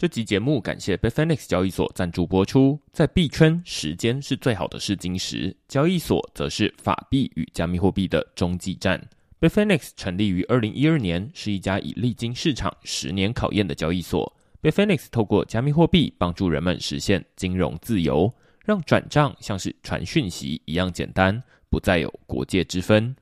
[0.00, 2.80] 这集节目感谢 Bitfinex 交易所赞助播出。
[2.90, 8.98] 在币圈，时间是最好的试金石，交易所则是法币与加密货币的中继站。
[9.42, 14.34] Bitfinex 成立于二零一二年，是一家已历经市场十年考验的交易所。
[14.62, 18.32] Bitfinex 透过加密货币帮助人们实现金融自由，
[18.64, 23.14] 让转账像是传讯息一样简单，不再有国界之分。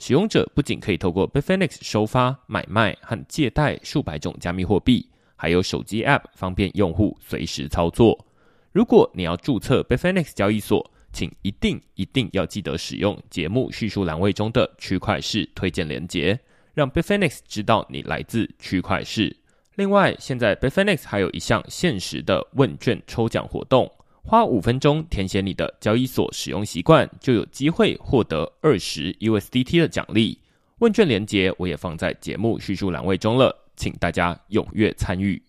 [0.00, 5.08] 使用者不仅可以透过 Bitfinex 收发、买卖和借贷数百种加密货币。
[5.36, 8.26] 还有手机 App 方便用户随时操作。
[8.72, 16.40] 如果你要注册 Bitfinex 交易所，请一定一定要记得使用节目叙述栏位中的区块式推荐连接，
[16.74, 19.36] 让 Bitfinex 知道你来自区块式。
[19.76, 23.90] 另外，现在 Bitfinex 还有一项限时的问卷抽奖活动，
[24.24, 30.38] 花五分钟填写你的交易所使用习惯，就有机会获得二十 USDT 的奖励。
[30.78, 33.63] 问卷连接我也放在节目叙述栏位中了。
[33.76, 35.42] 请大家踊跃参与。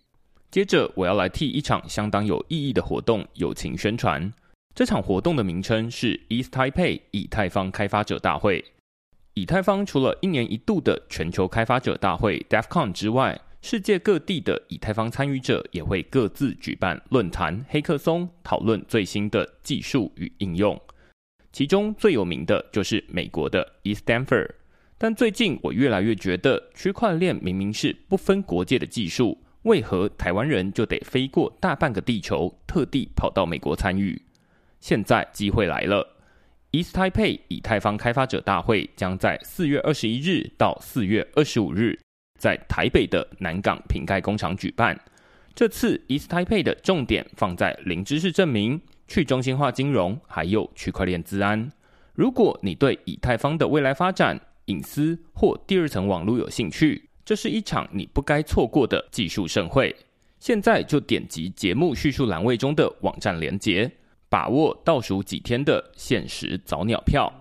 [0.52, 4.32] 接着，我要来替一场相当有意义的活动友情宣传。
[4.74, 8.64] 这场活动的名称是 East Taipei 以太坊开发者大会。
[9.34, 20.80] 以太坊除了一年一度的全球开发者大会 DevCon 之外，世界各地的以太坊参与者也会各自举办论坛、黑客松，讨论最新的技术与应用。
[21.52, 24.52] 其中最有名的就是美国的 East Stanford。
[24.98, 34.22] 但最近我越来越觉得，区块链明明是不分国界的技术，为何台湾人就得飞过大半个地球，特地跑到美国参与？
[34.80, 36.16] 现在机会来了
[36.72, 42.00] ，East Taipei 以太坊开发者大会将在四月二十一日到四月二十五日，
[42.40, 44.98] 在台北的南港瓶盖工厂举办。
[45.54, 51.72] 这次 East Taipei 的重点放在零知识证明、去中心化金融，还有区块链资安。
[52.14, 57.10] 如果你对以太坊的未来发展，隐私或第二层网络有兴趣？
[57.24, 59.96] 这是一场你不该错过的技术盛会。
[60.40, 63.92] 现在就点击节目叙述栏位中的网站连接，
[64.30, 67.32] 把握倒数几天的限时早鸟票。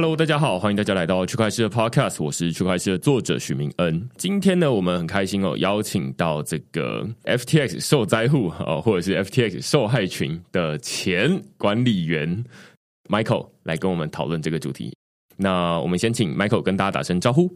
[0.00, 4.08] Hello，大家好，欢迎大家来到区块链的 Podcast，我是区块链的作者许明恩。
[4.16, 12.42] 今天呢，我们很开心哦，邀请到这个 FTX 受灾户哦，或者是 FTX 受害群的前管理员
[13.10, 14.90] Michael 来跟我们讨论这个主题。
[15.36, 17.54] 那我们先请 Michael 跟大家打声招呼。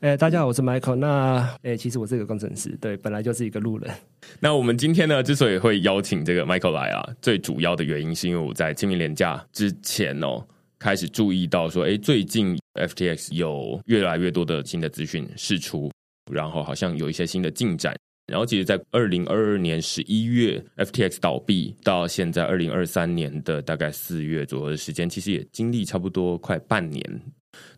[0.00, 0.96] 哎，大家好，我是 Michael。
[0.96, 3.90] 那哎，其实我是一个工程师，对，本来就是一个路人。
[4.38, 10.44] 那我们今天呢，之所以会邀请这个 Michael 来啊，最主要的原因是因为我在清明年假之前哦。
[10.86, 15.90] 开始注意到说，哎，最近 FTX 有越来越多的新的资讯释出，
[16.30, 17.92] 然后好像有一些新的进展。
[18.28, 27.04] 然后，其实，在二零二二年十一月 FTX 倒闭到现在二零二三年的大概四月左右的时间，其实也经历差不多快半年。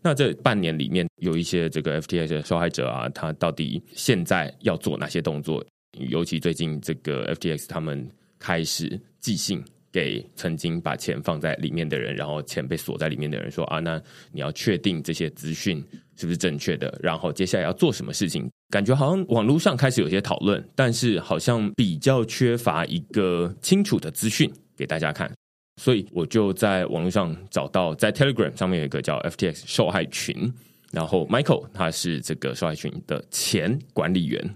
[0.03, 5.65] 那这半年里面，有一些这个 FTX 的受害者啊，他到底现在要做哪些动作？
[5.97, 9.63] 尤其最近这个 FTX 他们开始寄信。
[9.91, 14.01] 给曾经把钱放在里面的人，然后钱被锁在里面的人说啊，那
[14.31, 15.83] 你要确定这些资讯
[16.15, 18.49] 是不是正确的，然后接下来要做什么事情？
[18.69, 25.33] 感觉好像网络上开始有些讨论，但是好像比较缺乏一个清楚的资讯给大家看，
[25.81, 30.53] 所以我就在网络上找到，在 Telegram 上面有一个叫 FTX 受害群，
[30.91, 34.55] 然后 Michael 他是这个受害群的前管理员。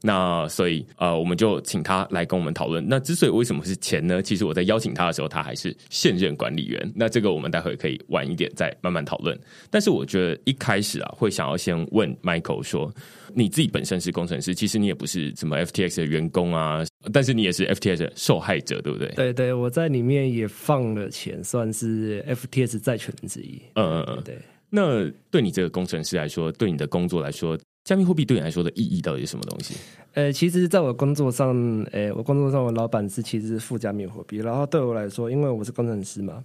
[0.00, 2.86] 那所以呃，我们就请他来跟我们讨论。
[2.88, 4.22] 那之所以为什么是钱呢？
[4.22, 6.92] 其实我在邀请他的时候，他还是现任管理员。
[6.94, 9.38] 那这个我们待会可以晚一点再慢慢讨论。
[9.70, 12.92] 但是我觉得一开始啊，会想要先问 Michael 说，
[13.34, 19.08] 你自己本身是工程师，其实你也不是什么 FTX 的员工啊，但是你也是 FTX 的受害者，对不对？
[19.16, 23.60] 对对，我在里面也放了钱，算是 FTX 债权人之一。
[23.74, 24.38] 嗯嗯嗯，对。
[24.70, 27.58] 那对你这个工程师来说，对你的工作来说。
[27.88, 29.74] 加密货币对你来说的意义到底是什么东西？
[30.12, 31.56] 呃，其实，在我工作上，
[31.90, 34.36] 呃，我工作上，我老板是其实是负加密货币。
[34.36, 36.44] 然后对我来说，因为我是工程师嘛，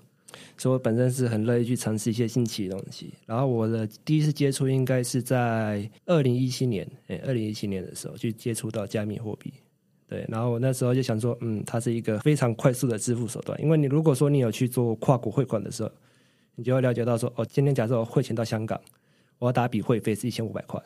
[0.58, 3.14] 所以我本身是很乐意去尝试一些新奇的东西。
[3.26, 9.52] 然后我的第一次接触应该是在二零一七年，哎，二零一七年的时候去接触到加密货币。
[10.08, 13.62] 对，然后我那时候就想说，嗯，它是一个非常快速的支付手段。
[13.62, 15.92] 因为你如果说你有去做跨国汇款的时候，
[16.56, 18.80] 你就会了解到说，哦，今天假设我汇钱到香港，
[19.40, 20.82] 我要打笔汇费是一千五百块。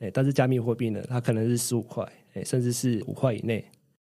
[0.00, 2.04] 哎，但是加密货币呢，它可能是十五块，
[2.34, 3.64] 哎，甚至是五块以内。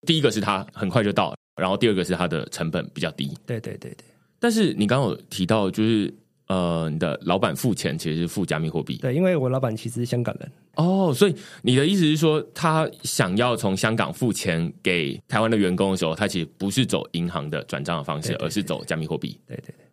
[0.07, 3.37] 第一个是它很快就到，然后第二个是它的成本比较低。
[3.45, 4.05] 对对对对。
[4.39, 6.13] 但是你刚刚有提到，就是
[6.47, 8.97] 呃，你的老板付钱其实是付加密货币。
[8.97, 10.51] 对，因为我老板其实是香港人。
[10.77, 19.39] 哦，所以你的意思是说，他想要从香港付钱给台湾的员工的时候，他其实不是走银行的转账的方式，而是走加密货币。
[19.47, 19.85] 对对对。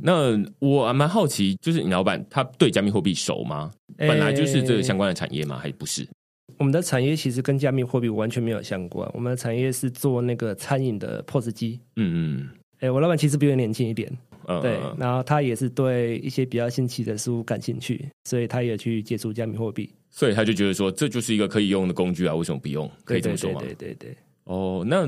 [0.00, 3.70] 那我还蛮好奇，就是你老板他对加密货币熟吗？
[3.96, 5.58] 本来就是这个相关的产业吗？
[5.58, 6.06] 还不是？
[6.58, 9.10] 我们的产业其实跟加密货币完全没有相关。
[9.12, 11.80] 我们的产业是做那个餐饮的 POS 机。
[11.96, 12.48] 嗯嗯。
[12.80, 14.10] 哎，我老板其实比我年轻一点。
[14.46, 14.60] 嗯。
[14.62, 19.90] 对，然后他也是对一些比较新奇的事物感兴趣，所以他也去接触加密货币。
[20.10, 22.90] 所以他就觉得说，这就是一个可以用的工具啊，为什么不用？
[23.04, 23.60] 可以这么说吗？
[23.60, 24.16] 对对对。
[24.44, 25.06] 哦，那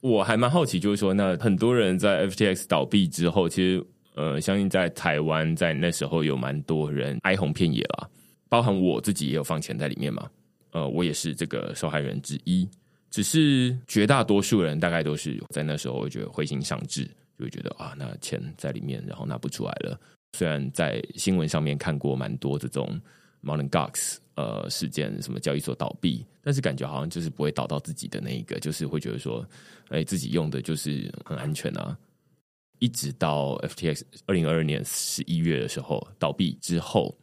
[0.00, 3.84] 我还蛮好奇，就是说，那很多人在 FTX 倒闭之后，其实。
[4.18, 8.08] 呃，相信在台湾，在那时候有蛮多人哀鸿遍野啦，
[8.48, 10.28] 包含我自己也有放钱在里面嘛。
[10.72, 12.68] 呃，我也是这个受害人之一。
[13.10, 17.04] 只是绝大多数人大概都是在那时候，觉得灰心丧志，
[17.38, 19.96] 就会觉得啊，那钱在里面，然后拿不出来了。
[20.32, 23.00] 虽然在新闻上面看过蛮多这种
[23.40, 29.48] Modern Gox 呃事件，什么交易所倒闭，但是感觉好像就是不会倒到自己的那一个，就是会觉得说，
[29.90, 31.96] 哎，自己用的就是很安全啊。
[32.78, 37.16] 一直到 FTX 二零二二年十一月的时候倒闭之后，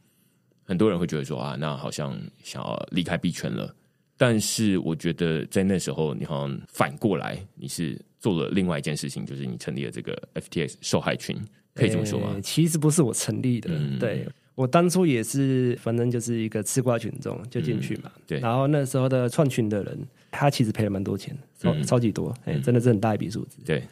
[0.64, 3.74] 很多人会觉得说啊，那好像想要离开币圈了。
[4.18, 11.36] 但是我觉得在那时候，你好像反过来，你是做了另外一件事情，就是你成立了这个 FTX 受害群，
[11.74, 12.34] 可以这么说吗？
[12.42, 13.70] 其实不是我成立的，
[14.00, 18.10] 对我当初也是，反正就是一个吃瓜群众就进去嘛。
[18.26, 19.98] 对，然后那时候的创群的人，
[20.30, 23.58] 他其实赔了蛮多钱，超超级多，哎，真的是很大一笔数字。
[23.66, 23.82] 对，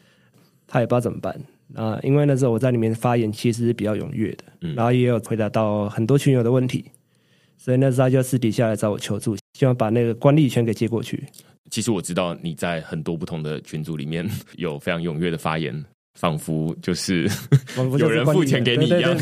[0.67, 1.39] 他也不知道怎么办。
[1.75, 4.45] 啊，因为那时候我在里面发言其实是比较踊跃的，
[4.75, 6.85] 然后也有回答到很多群友的问题，
[7.57, 11.25] 所以那时候他就私底下来找我求助，希望把那个管理权给接过去。
[11.71, 15.85] 其实我知道你在很多不同的群组里面 有非常踊跃的发言，
[16.21, 17.29] 仿佛就是
[17.99, 19.17] 有人付钱给你一样。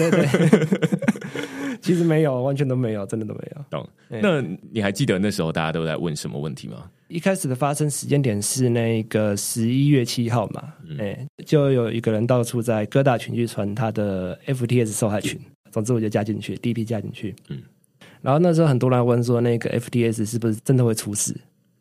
[1.85, 3.65] 其实没有，完全都没有，真的都没有。
[3.69, 3.89] 懂？
[4.09, 4.41] 那
[4.71, 6.89] 你还记得那时候大家都在问什么问题吗？
[7.09, 10.73] 一开始的发生时间点是那个十一月七号嘛？
[10.99, 15.39] 哎，就有一个人到处在各大群去传他的 FTS 受害群，
[15.71, 17.35] 总之我就加进去，第一批加进去。
[17.49, 17.61] 嗯，
[18.23, 21.37] 然后那时候很多人问说，那个 FTS 是不是真的会出事？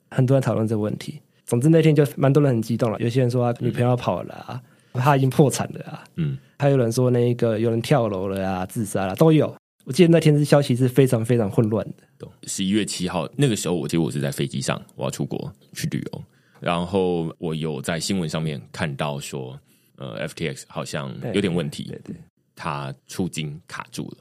[0.10, 1.22] 很多人讨论这个问题。
[1.46, 4.62] 总之那天就蛮多人很激动了，有些人说女朋友跑了啊，
[4.94, 6.04] 他已经破产了啊。
[6.16, 9.54] 嗯，还有人说那个有人跳楼了啊，自杀了都有。
[9.84, 11.86] 我记得那天的消息是非常非常混乱
[12.18, 12.28] 的。
[12.44, 16.24] 十一月七号那个时候，我记得我是在飞机上，我要出国去旅游，
[16.60, 19.60] 然后我有在新闻上面看到说，
[19.96, 22.16] 呃，FTX 好像有点问题，对对，
[22.56, 24.18] 它出金卡住了。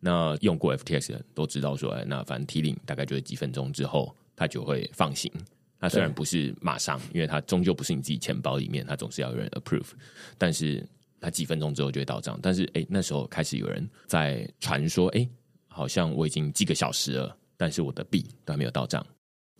[0.00, 5.30] 那用过 FTX 的人都知道说，哎，那反正提领大概就是几分钟之后，它就会放行。
[5.78, 9.90] 那虽然不是马上，因为它终究不是你自己钱包里面，它总是要有人 approve，
[10.38, 10.82] 但是。
[11.26, 15.28] 他几分钟之后就会到账，但是哎，那时候开始有人在传说，哎，
[15.66, 19.04] 好像我已经几个小时了，但是我的币都还没有到账。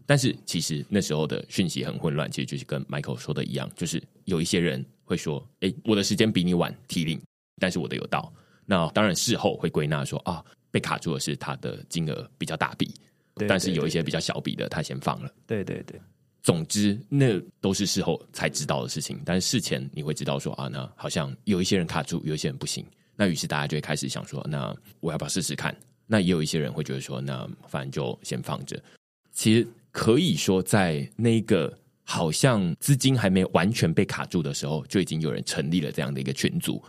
[0.07, 7.21] 但是其实那时候的讯息很混乱，其实就是跟 Michael 说的一样，就是有一些人会说，哎，我的时间比你晚提领，
[7.61, 8.33] 但是我的有到。
[8.65, 12.95] 那当然事后会归纳说啊，被卡住的是他的金额比较大笔，
[13.49, 15.35] 但是有一些比较小笔的他先放了。
[15.49, 16.01] 对对对。
[16.47, 19.21] 总之，那都是事后才知道的事情。
[19.25, 22.87] 但是事前你会知道说啊，那好像有一些人卡住，有一些人不行。
[23.17, 25.77] 那于是大家就会开始想说，那我要不要试试看？
[26.07, 28.81] 那也有一些人会觉得说，那反正就先放着。
[29.33, 36.81] 其实可以说，在那个好像资金还没完全被卡住的时候，就已经有人成立了这样的一个群组，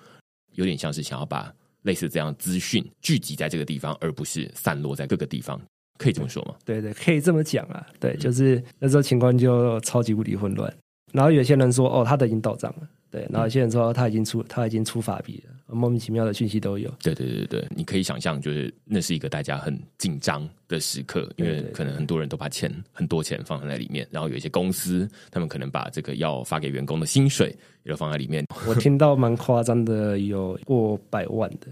[0.51, 1.51] 有点像是想要把
[1.81, 5.59] 类似这样资讯聚集在这个地方，而不是散落在各个地方。
[5.97, 6.55] 可以这么说吗？
[6.65, 7.85] 对对，可以这么讲啊。
[7.99, 10.73] 对，就是那时候情况就超级无敌混乱。
[11.11, 12.87] 然后有些人说，哦，他的已经到账了。
[13.09, 15.53] 对，然后有些人说他已经出，他已经出法币了。
[15.69, 16.89] 莫名其妙的讯息都有。
[17.01, 28.45] 对对对对，你可以想象，就是那是一个大家很紧张的时刻，因为可能很多人都把钱很多钱放在里面，然后有一些公司，他们可能把这个要发给员工的薪水也都放在里面。
[28.67, 31.67] 我听到蛮夸张的，有过百万的。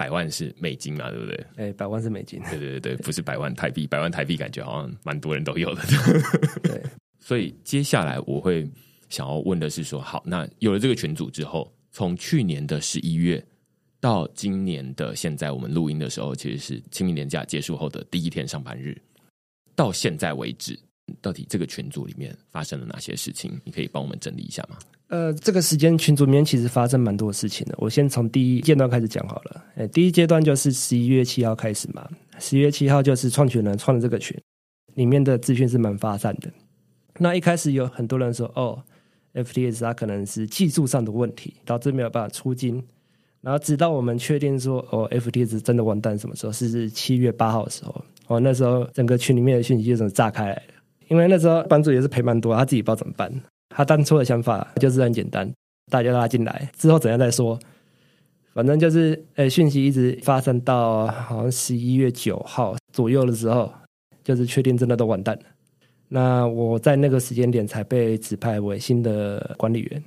[0.00, 1.46] 百万是美金嘛，对不对？
[1.56, 2.40] 哎，百万是美金。
[2.48, 3.86] 对对对对，不是百万台币。
[3.86, 5.82] 百万台币感觉好像蛮多人都有的。
[6.64, 6.82] 对，
[7.18, 8.66] 所以接下来我会
[9.10, 13.44] 想要问的是说，好，那有了这个群组之后，从去年的十一月
[14.00, 18.98] 到今年的现在，我们录音的时候，其实是清明年假结束后的第一天上班日，
[19.76, 20.78] 到现在为止，
[21.20, 23.60] 到底这个群组里面发生了哪些事情？
[23.64, 24.76] 你可以帮我们整理一下吗？
[25.08, 27.74] 呃，这个时间群组里面其实发生蛮多事情的。
[27.78, 29.64] 我先从第一阶段开始讲好了。
[29.74, 32.08] 哎，第一阶段就是十一月七号开始嘛。
[32.38, 34.40] 十一月七号就是创群人创的这个群，
[34.94, 36.48] 里面的资讯是蛮发散的。
[37.18, 38.80] 那一开始有很多人说，哦
[39.34, 42.82] ，FTS 它可能是技术上的问题，导致没有办法出金。
[43.40, 46.52] 然后直到我们确定说，哦，FTS 真的完蛋，什么时候？
[46.52, 48.04] 是七月八号的时候。
[48.28, 50.62] 哦，那时候整个群里面的讯息就炸开来了。
[51.10, 53.30] 因为那时候班主也是赔蛮多，他自己不知道怎么办。
[53.68, 55.52] 他当初的想法就是很简单，
[55.90, 57.58] 大家拉进来之后怎样再说，
[58.54, 63.72] 反正就是呃，讯息一直发生到好像十一月九号左右的时候，
[64.22, 65.42] 就是确定真的都完蛋了。
[66.08, 70.02] 那我在那个时间点才被指派为新的管理员。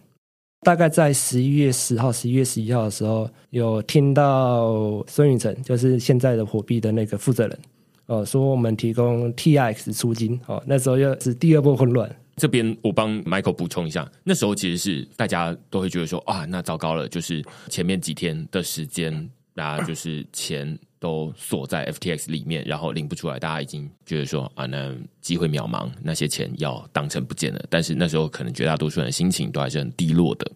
[0.65, 7.59] 大概在十一月十号、十一月十一号的时候，有听到孙宇晨，就是现在的火币的那个负责人，
[8.07, 12.13] 哦，说我们提供 T R X 出金，哦，那时候又是第二波混乱。
[12.35, 20.77] 这边我帮 Michael 补充一下，那时候其实是大家都会觉得说啊，那糟糕了，就是前面几天的时间，大家就是钱。
[21.03, 27.61] 都锁在 FTX 里面，然后领不出来，大家已经觉得说啊，那机会渺茫，那些钱要当成不见了。
[27.69, 30.49] 但是那时候可能绝大多数人的心情都还是很低落的。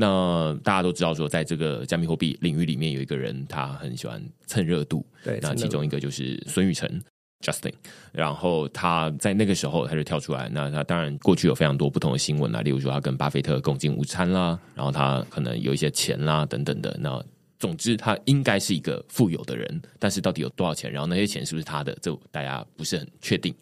[0.00, 7.02] 那大家都知道说，在这个加密货币领域里面，有一个人他很喜欢蹭热度，对，那其中一个就是孙宇晨
[7.44, 7.72] Justin。
[8.12, 17.22] 然后他在那个时候他就跳出来，那他当然过去有非常多不同的新闻啊，例如说他跟巴菲特共进午餐啦，然后他可能有一些钱啦等等的那。
[17.58, 23.52] 总之，他应该是一个富有的人，但是到底有多少钱，然后那些钱是不是他的，这大家不是很确定。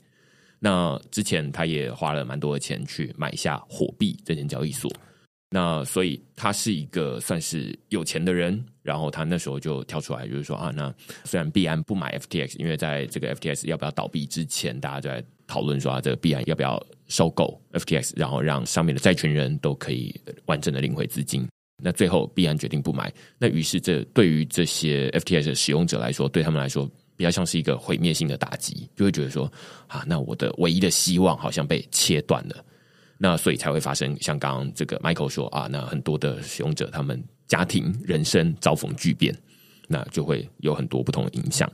[0.58, 4.92] 那之前他也花了蛮多的钱去买下火币这间交易所，
[5.56, 8.62] 那所以他是一个算是有钱的人。
[8.82, 10.94] 然后他那时候就跳出来，就是说啊，那
[11.24, 21.48] 虽然币安不买 FTX，因为在这个 FTX 要不要倒闭之前，大家就在讨论说啊，这个币安要不要收购 FTX，然后让上面的债权人都可以完整的领回资金。
[21.82, 29.52] 那最后币安决定不买，那于是这对于这些 FTX 的使用者来说，对他们来说比较像是一个毁灭性的打击，就会觉得说
[29.88, 32.64] 啊，那我的唯一的希望好像被切断了，
[33.18, 39.36] 那所以才会发生像刚刚这个 Michael 说啊，那很多的使用者他们家庭人生遭逢巨变，
[39.88, 41.70] 那就会有很多不同的影响。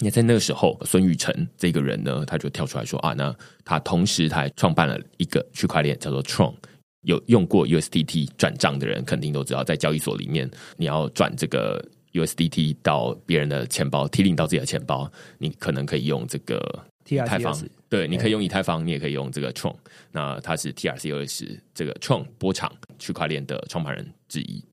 [0.00, 6.54] 也在那个时候，孙宇晨这个人呢，他就跳出来说啊，那他同时他还创办了一个区块链叫做 Tron。
[7.02, 19.74] 有用过 USDT 转账的人，肯定都知道，在交易所里面，你要转这个 USDT 到别人的钱包，提领到自己的钱包，你可能可以用这个以太坊，对，你可以用以太坊，你也可以用这个 Tron。
[20.10, 24.64] 那他是 TRC 二十这个 Tron 波场区块链的创办人之一。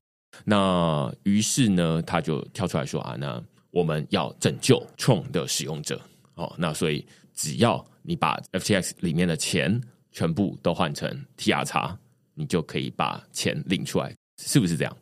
[0.44, 6.00] 那于是呢，他就跳出来说啊，那我们要拯救 Tron 的使用者
[6.34, 6.54] 哦。
[6.58, 9.80] 那所以只要你把 FTX 里面的钱
[10.12, 11.96] 全部都换成 TRX。
[12.34, 14.96] 你就可以把钱领出来，是不是这样？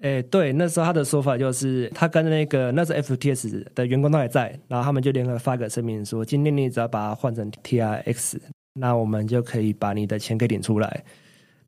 [0.00, 8.36] 哎，对，那时候他的说法就是，他跟那个那时 FTS 的员工都还在，然后他们就联合发个声明说，今天你只要把它换成 TRX，
[8.74, 11.04] 那我们就可以把你的钱给领出来。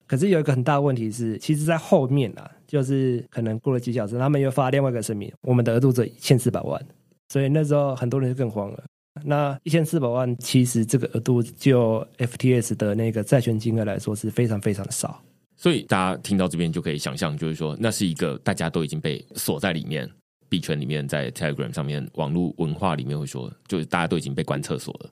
[0.06, 6.80] 可是有一个很大的问题是，其实，在后面啊，就是可能过了几小时，他们又发另外一个声明，我们的额度只一千四百万，
[7.28, 8.84] 所以那时候很多人就更慌了。
[9.25, 15.20] 那一千四百万，其实这个额度就 FTS 的那个债权金额来说是非常非常的少。
[15.62, 20.11] 所以大家听到这边就可以想象，就是说那是一个大家都已经被锁在里面，
[20.49, 25.11] 币圈里面，在 Telegram 上面，网络文化里面会说，就是大家都已经被关厕所了，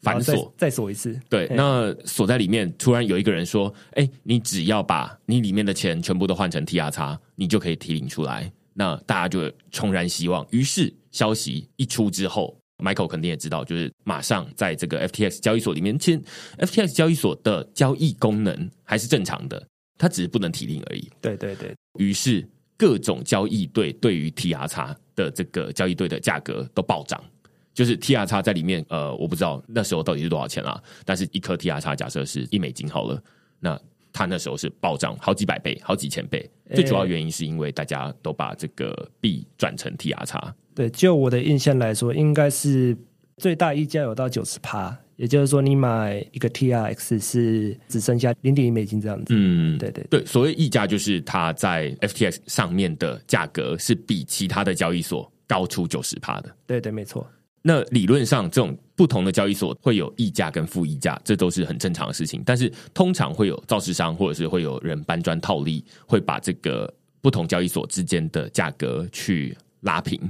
[0.00, 1.16] 反锁再锁一次。
[1.30, 10.44] 对，那锁在里面，突然有一个人说：“哎，你只要把你里面的钱全部都换成 TRX，你就可以提领出来。”那大家就重燃希望。
[10.50, 12.58] 于是消息一出之后。
[12.78, 16.20] Michael 肯定也知道，就是马上在这个 FTX 交易所里面，其实
[16.58, 19.64] FTX 交易所的交易功能还是正常的，
[19.98, 21.10] 它只是不能提领而已。
[21.20, 21.74] 对对对。
[21.98, 22.46] 于是
[22.76, 27.22] 各种交易对对于 TR 叉的这个交易对的价格都暴涨，
[27.72, 33.22] 就是 T R 叉在里面，呃，我不知道那时候到底是多少钱啦，但是一颗 T R 叉假设是一美金好了，
[33.60, 33.80] 那
[34.12, 36.48] 它那时候是暴涨好几百倍、好几千倍。
[36.74, 40.54] 最主要原因是因为大家都把这个币转成 T R 叉。
[40.74, 42.96] 对，就我的印象来说，应该是
[43.36, 49.26] 最大溢价有到九十趴，也就是说，你买一个 TRX 是只剩下零点一美金这样子。
[49.36, 56.56] 嗯，对对对，所谓溢价就是它在 FTX 上面的价格是比其他的交易所高出九十趴的。
[56.66, 57.26] 对对，没错。
[57.62, 62.42] 那理论上，这种不同的交易所会有溢价跟负溢价，这都是很正常的事情。
[62.44, 66.92] 但是通常会有造市商或者是会有人搬砖套利，会把这个
[67.22, 70.20] 不同交易所之间的价格去拉平。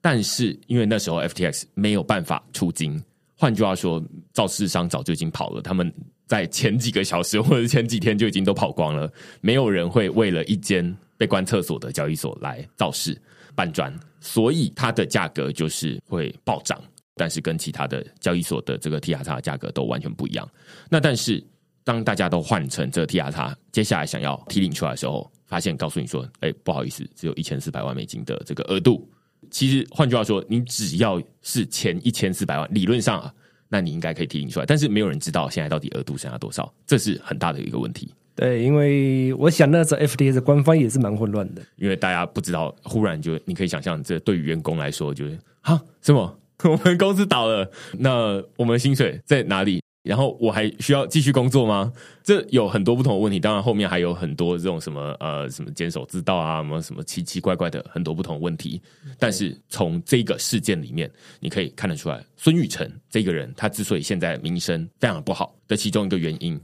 [0.00, 3.02] 但是因为那时候 FTX 没有办法出金，
[3.40, 4.02] 换句话说，
[4.32, 5.62] 造市商早就已经跑了。
[5.62, 5.92] 他们
[6.26, 9.08] 在前几个小时或者前几天就已经都跑光了。
[9.40, 13.16] 没有人会为了一间被关厕所的交易所来造势
[13.54, 16.82] 搬砖，所以它的价格就是会暴涨。
[17.14, 20.48] 但是跟其他的交易所的这个 TRX 价格都完全不一样。
[20.90, 21.44] 那但是
[21.84, 29.08] 当大家都换成这个 TRX，接下来想要提领出来的时候，发现告诉你说：“哎，不好意思，只有一千四百万美金的这个额度。”
[29.50, 33.32] 其实换句话说，你只要是前一千四百万，理论上啊，
[33.68, 34.66] 那你应该可以提领出来。
[34.66, 38.12] 但是没有人知道现在到底额度剩下多少，这是很大的一个问题。
[38.34, 47.68] 对，因为我想那时候 FTS 官方也是蛮混乱的，因为大家不知道，忽然就你可以想象，这对于员工来说，就是啊，什么 我们公司倒了，
[47.98, 49.82] 那我们的薪水在哪里？
[50.08, 51.92] 然后我还需要继续工作吗？
[52.24, 53.38] 这有很多不同的问题。
[53.38, 58.80] 当然，后面还有很多这种什么呃什么坚守之道啊，什么什么奇奇怪怪的很多不同的问题。
[59.18, 61.10] 但是从这个事件里面，
[61.40, 66.58] 你可以看得出来，孙宇晨这个人他之所以现在名声非常不好的其中一个原因，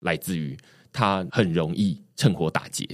[0.00, 0.54] 来自于
[0.92, 2.86] 他很容易趁火打劫。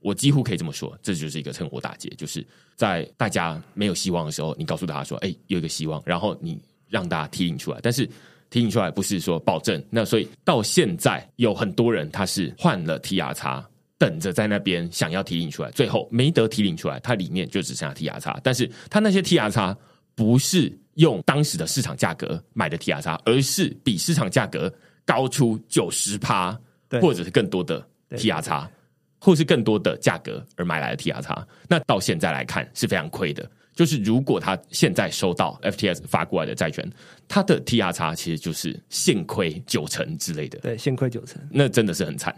[0.00, 2.42] 我几乎可以这么说，这就是一个趁火打劫，就是
[2.74, 8.08] 在大家没有希望的时候，你告诉大家说：“哎，有一个希望。”然后你让大家提领出来，但是。
[8.52, 13.66] 提醒出来不是说保证，那所以到现在有很多人他是换了 T R 叉，
[13.96, 18.38] 等着在那边想要提领出来，最后没得提领出来，它里面就只剩下 T R 叉。
[18.44, 19.74] 但是它那些 T R 叉
[20.14, 24.70] 不是用当时的市场价格买的 T R 叉，而是比市场价格
[25.06, 26.54] 高出九十趴，
[27.00, 27.82] 或者是更多的
[28.18, 28.70] T R 叉，
[29.18, 31.48] 或是更多的价格而买来的 T R 叉。
[31.70, 33.50] 那到现在来看是非常亏的。
[33.74, 36.88] 就是如果他现在收到 FTS 发过来的债券，
[37.26, 40.58] 他的 TR 差其实就是现亏九成之类的。
[40.58, 42.34] 对，现亏九成，那真的是很惨。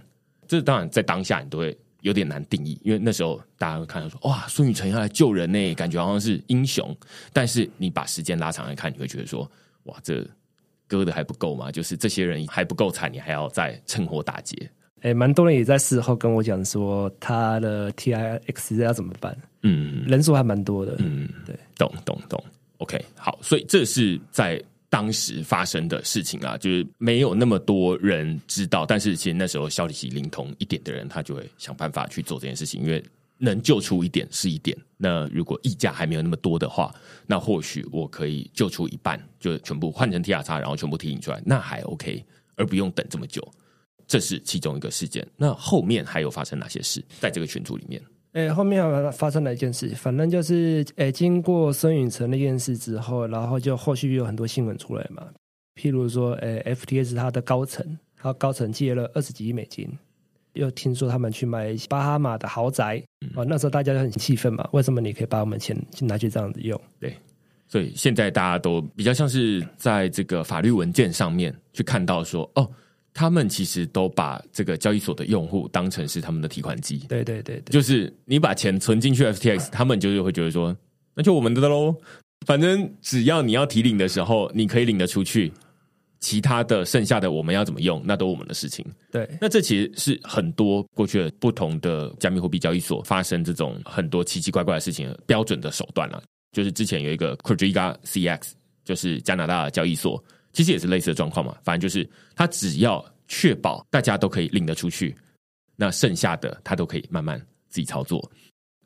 [0.46, 6.96] 这当然在当下你都会有点难定义，因为那时候大家会看到说，哇，孙宇晨要来救人呢，感觉好像是英雄。
[7.32, 9.50] 但是你把时间拉长来看，你会觉得说，
[9.84, 10.24] 哇，这
[10.86, 11.72] 割的还不够吗？
[11.72, 14.70] 就是这些人还不够惨，你还要再趁火打劫。
[15.04, 19.36] 哎，蛮多人也在事后跟我讲说，他的 T I X 要怎么办？
[19.60, 20.96] 嗯，人数还蛮多的。
[20.98, 22.42] 嗯，对，懂懂懂。
[22.78, 24.58] OK，好，所以这是在
[24.88, 33.04] 当时发生的事情啊，就是没有那么多人知道，但是其实那时候消息灵通一点的人，他就会想办法去做这件事情，因为
[33.36, 34.74] 能救出一点是一点。
[34.96, 36.90] 那如果溢价还没有那么多的话，
[37.26, 42.24] 那或许我可以救出一半，就全部换成 T R 叉，然后全部提醒出来，那还 OK，
[42.56, 43.46] 而不用等这么久。
[44.06, 45.26] 这是其中一个事件。
[45.36, 47.02] 那后面还有发生哪些事？
[47.20, 49.88] 在这个群组里面，诶，后面还发生了一件事？
[49.96, 55.26] 反正就是，诶，经过孙允成那件事之后，然后就后续有很多新闻出来嘛。
[55.80, 59.88] 譬如说，诶，FTS 它的高层，他高层借了二十几亿美金，
[60.52, 63.02] 又听说他们去买巴哈马的豪宅。
[63.34, 64.68] 哦，那时候大家就很气愤嘛。
[64.72, 66.80] 为什么你可以把我们钱拿去这样子用？
[67.00, 67.16] 对，
[67.66, 72.70] 所以现在大家都比较像是在这个法律文件上面去看到说，哦。
[73.14, 76.98] 他们其实都把这个交易所的用户当成是他们的提款机。
[77.08, 80.76] 对对对，就是你把钱存进去 FTX，他们就是会觉得说，
[81.14, 81.94] 那就我们的喽。
[82.44, 85.50] 反正只要你要提领的时候，你可以领得出去，
[86.18, 88.84] 其他的剩下的我们要怎么用，那都我们的事情。
[89.12, 96.20] 对，那这其实是很多过去的不同的加密货币交易所发生这种很多奇奇怪怪的事情标准的手段了。
[96.52, 98.50] 就是之前有一个 Quadriga CX，
[98.84, 100.22] 就是加拿大的交易所。
[100.54, 105.14] 其实也是类似的状况嘛，反正就是他只要确保大家都可以领得出去，
[105.74, 107.38] 那剩下的他都可以慢慢
[107.68, 108.30] 自己操作。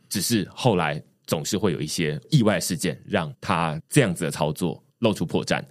[0.08, 5.62] 只是后来总是会有一些意外事件，让他这样子的操作露出破绽，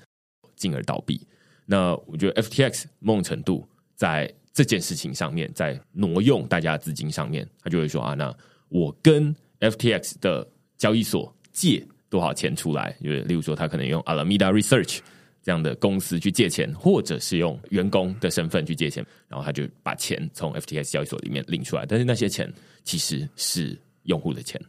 [0.56, 1.20] 进而倒闭。
[1.66, 8.32] 那我觉得 FTX 某种程度在这件事情上面，在挪用大家的资金上面，他就会说啊，那
[8.70, 12.96] 我跟 FTX 的交易所借多少钱出来？
[13.02, 15.00] 就是例如说，他可能用 Alameda Research。
[15.48, 24.60] 这样的公司去借钱，或者是用员工的身份去借钱，然后他就把钱从 FTS 交易所里面领出来，但是那些钱其实是用户的钱。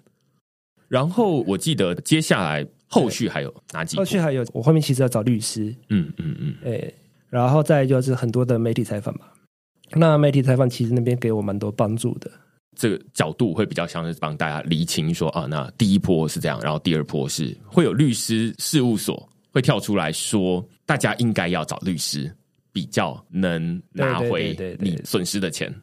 [0.87, 3.97] 然后我记得接下来后续还有哪几？
[3.97, 6.93] 后续还有，我后面其实要找律师，嗯嗯嗯，哎，
[7.29, 9.35] 然后再就是很多的媒体采访吧。
[9.95, 12.31] 那媒体采访其实那边给我蛮多帮助的，
[12.77, 19.29] 这个角度会比较像是帮大家厘清说啊，那第一波是这样，然后第二波是会有律师事务所。
[19.51, 22.31] 会跳出来说，大家应该要找律师，
[22.73, 25.75] 比较能拿回你损失的钱，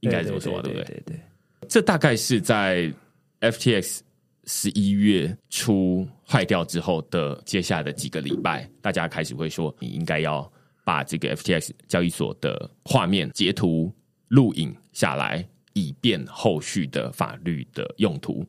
[0.00, 0.84] 应该这么说，对不对？
[0.84, 1.20] 对对，
[1.68, 2.92] 这大概是在
[3.40, 4.00] FTX
[4.44, 10.50] 十一月初坏掉之后的接下来的几个礼拜，大家开始会说，你应该要
[10.84, 13.92] 把这个 FTX 交易所的画面截图
[14.28, 18.46] 录影下来，以便后续的法律的用途。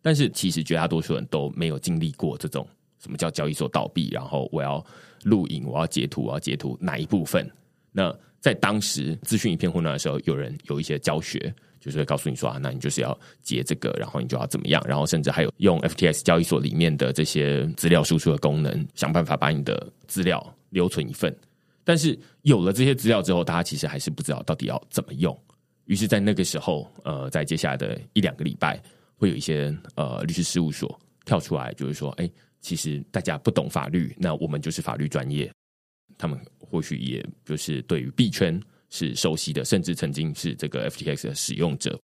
[0.00, 2.66] 但是，其实绝大多数人都没有经历过这种。
[3.04, 4.08] 什么叫交易所倒闭？
[4.10, 4.82] 然后我要
[5.24, 7.46] 录影，我要截图，我要截图哪一部分？
[7.92, 14.82] 那在当时资讯一片混乱的时候，有人有一些教学，就是会告诉你说啊，那你就是要截这个，然后你就要怎么样？
[14.88, 21.34] 然后甚至还有用 FTS 交易所里面的这些资料输出的功能，想办法把你的资料留存一份。
[21.84, 25.38] 但是有了这些资料之后，大家其实还是不知道到底要怎么用。
[25.84, 28.82] 于是，在那个时候，呃，在接下来的一两个礼拜，
[29.16, 32.28] 会有一些呃律师事务所跳出来，就是说，哎。
[32.64, 35.52] 其实大家不懂法律，那我们就是法律专业。
[36.16, 42.00] 他们或许也就是对于币圈是熟悉的，甚至曾经是这个 FTX 的使用者，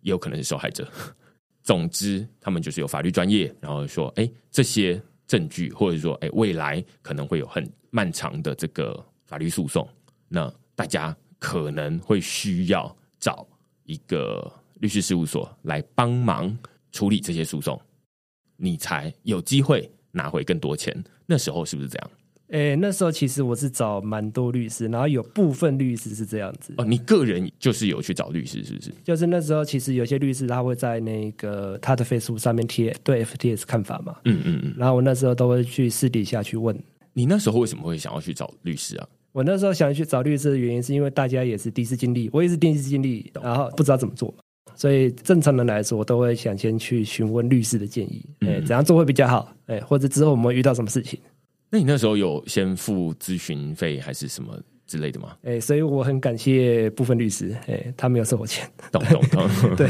[0.00, 0.90] 也有可能是受害者。
[1.62, 9.88] 总之，他们就是有法律专业，然后说，哎，这些证据，或者说，哎，未来可能会有很漫长的这个法律诉讼，
[10.26, 13.46] 那大家可能会需要找
[13.84, 16.58] 一个律师事务所来帮忙
[16.90, 17.80] 处理这些诉讼，
[18.56, 21.04] 你才有机会拿回更多钱。
[21.26, 22.10] 那时候是不是这样？
[22.48, 26.74] 诶，那时候其实我是找蛮多律师，然后有部分律师是这样子。
[26.78, 28.92] 哦，你个人就是有去找律师，是不是？
[29.04, 34.16] 就是那时候其实有些律师他会在那个他的 Facebook 上面贴对 FTS 看法嘛。
[34.24, 34.74] 嗯嗯嗯。
[34.76, 36.76] 然后我那时候都会去私底下去问。
[37.12, 39.08] 你那时候为什么会想要去找律师啊？
[39.30, 44.34] 我那时候想要去找律师的原因是因为大家也是第一次经历，我也是第一次经历，然后不知道怎么做，
[44.80, 49.54] 所以正常人来说，我都会想先去询问律师的建议，哎，怎样做会比较好？
[49.66, 51.20] 哎，或者之后我们会遇到什么事情？
[51.68, 55.36] 那你那时候有先付咨询费还是什么之类的吗？
[55.42, 58.66] 哎，所以我很感谢部分律师，哎，他没有收我钱。
[58.90, 59.46] 懂懂懂。
[59.76, 59.86] 对，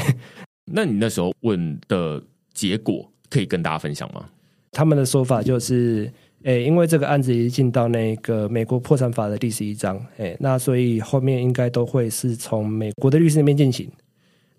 [0.64, 2.20] 那你那时候问的
[2.52, 4.28] 结果可以跟大家分享吗？
[4.72, 13.88] 他们的说法就是，哎，因为这个案子已经进到那个美国破产法的第十一章，哎，那所以后面应该都会是从美国的律师那边进行。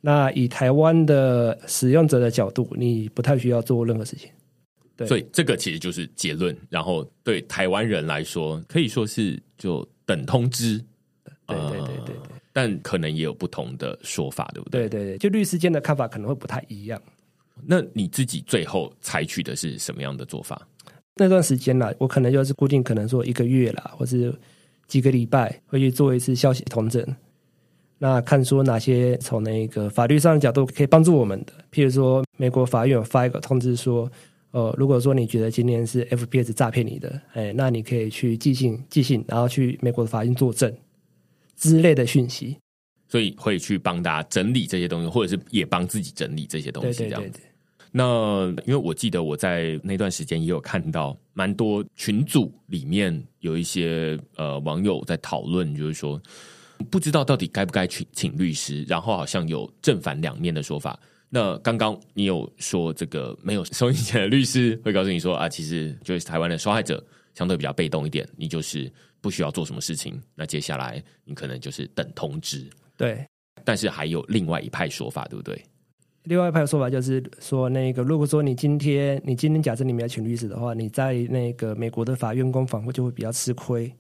[0.02, 4.30] 那以台湾的使用者的角度，你不太需要做任何事情。
[4.98, 10.78] 对所以这个其实就是结论，然后对台湾人来说，可以说是就等通知，
[11.48, 12.16] 对对对对对，
[12.52, 14.90] 但可能也有不同的说法，对不对？
[14.90, 17.02] 对对对，就律师间的看法可能会不太一样。
[17.64, 20.68] 那你自己最后采取的是什么样的做法？
[21.16, 24.34] 那段时间啦，我可能就是固定，可能说一个月啦，或是
[24.88, 27.06] 几个礼拜会去做一次消息通证，
[28.02, 34.12] 那看说哪些从那个法律上的角度可以帮助我们的，譬如说美国法院有发一个通知说。
[34.54, 40.70] 呃，如果说你觉得今天是 FPS 诈骗你的，哎，那你可以去寄信，寄信，然后去美国的法院作证
[41.56, 42.58] 之类的讯息。
[43.08, 47.40] 所以会去帮大家整理这些东西，或者是也帮自己整理这些东西，这样子。
[47.94, 56.22] 那因为我记得我在那段时间也有看到蛮多群组里面有一些呃网友在讨论，就是说
[56.84, 61.00] 不知道到底该不该请请律师，然后好像有正反两面的说法。
[61.30, 67.02] 那刚刚你有说这个没有收你钱的律师会告诉你说啊，其实就是台湾的受害者
[67.34, 68.92] 相对比较被动一点，你就是
[69.22, 70.22] 不需要做什么事情。
[70.36, 72.70] 那接下来你可能就是等通知。
[72.98, 73.26] 对，
[73.64, 75.64] 但是还有另外一派说法，对不对？
[76.26, 83.92] 另外一派说法就是说，那个如果说你今天你今天假设你们要请律师的话，你在那个美国的法院公房会就会比较吃亏。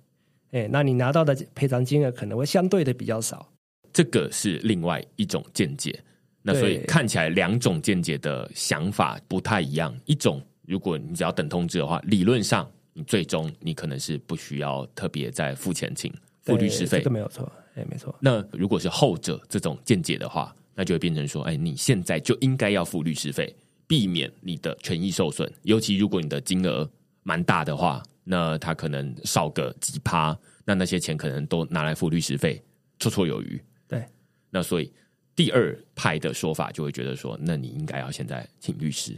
[0.51, 3.49] 哎，那你拿到的赔偿金额可能会相对的比较少。
[3.91, 5.99] 这个是另外一种见解。
[6.43, 9.95] 那所以看起来两种见解的想法不太一样。
[10.05, 16.11] 一种，如果你只要等通知的话，理论上你最终你可能是不需要特别再付钱请
[16.41, 18.15] 付律师费，这个没有错，哎，没错。
[18.19, 25.47] 那如果是后者这种见解的话，那就会变成说，哎，你现在就应该要付律师费，避免你的权益受损。
[25.61, 26.89] 尤其如果你的金额
[27.21, 32.61] 蛮大的话，那他可能少个几趴，那那些钱可能都拿来付律师费，
[32.99, 33.61] 绰绰有余。
[33.87, 34.05] 对，
[34.49, 34.91] 那所以。
[35.33, 39.17] 第二派的说法就会觉得说，那你应该要现在请律师。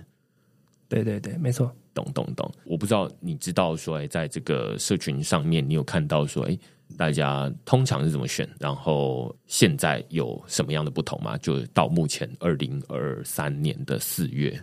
[0.87, 2.49] 对对对，没错，懂懂懂。
[2.65, 6.57] 我不知道你知道说，哎，在这个社群上面，你有看到说，哎，
[6.95, 8.47] 大家通常是怎么选？
[8.59, 11.35] 然后现在有什么样的不同吗？
[11.39, 14.57] 就到目前二零二三年的四月，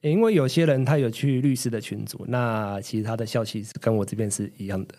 [0.00, 4.94] 因为有些人他有去律师的群组，那其实他的消息是跟我这边是一样的。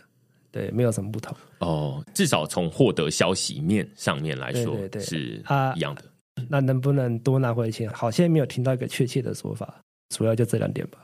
[0.51, 2.03] 对，没有什么不同哦。
[2.13, 5.43] 至少从获得消息面上面来说，是
[5.75, 6.03] 一样的。
[6.49, 7.88] 那能不能多拿回钱？
[7.91, 10.99] 好，现在没有听到一个确切的说法，主要就这两点吧。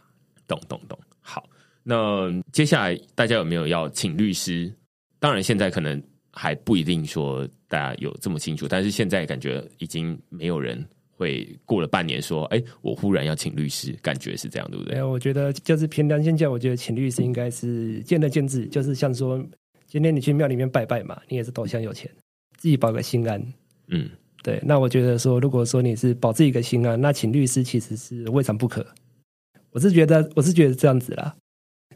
[0.47, 0.97] 懂懂懂。
[1.21, 1.47] 好，
[1.83, 4.73] 那接下来大家有没有要请律师？
[5.19, 10.83] 当然，现在可能还不一定说大家有这么清楚，但是现在感觉已经没有人。
[11.17, 14.97] 会过了半年说，哎，我忽然要请律师，感觉是这样，对不对？
[14.97, 18.65] 哎，我觉得就是凭良心讲，我觉得请律师应该是见仁见智。
[18.67, 19.43] 就是像说，
[19.87, 22.11] 今天你去庙里面拜拜嘛，你也是头香有钱，
[22.57, 23.41] 自己保个心安。
[23.87, 24.09] 嗯，
[24.43, 24.59] 对。
[24.63, 28.85] 那我觉得说，如果说你是保自己个心安，那请律师其实是未尝不可。
[29.71, 31.35] 我是觉得，我是觉得这样子啦。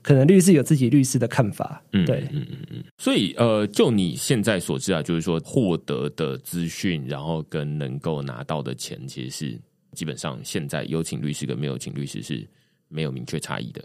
[0.01, 9.59] 可能律师有自己律师的看法，嗯，对，嗯嗯嗯，所以呃，就你现在所知啊，就是说获得的资讯，然后跟能够拿到的钱，其实是
[9.93, 12.47] 基本上现在有请律师跟没有请律师是
[12.87, 13.83] 没有明确差异的。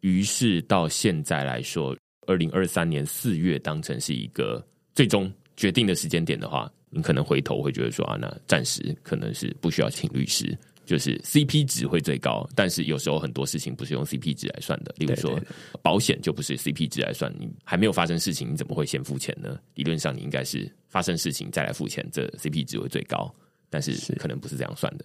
[0.00, 15.40] 于是到现在来说，二零二三年四月当成是一个最终决定的时间点的话，你可能回头会觉得说啊，那暂时可能是不需要请律师就是 CP 值会最高，但是有时候很多事情不是用 CP 值来算的，例如说
[15.82, 19.58] 保险就不是 CP 值来算，你还没有发生事情，你怎么会先付钱呢？
[19.74, 23.32] 理论上你应该是发生事情再来付钱，这 CP 值会最高，
[23.70, 25.04] 但是是可能不是这样算的。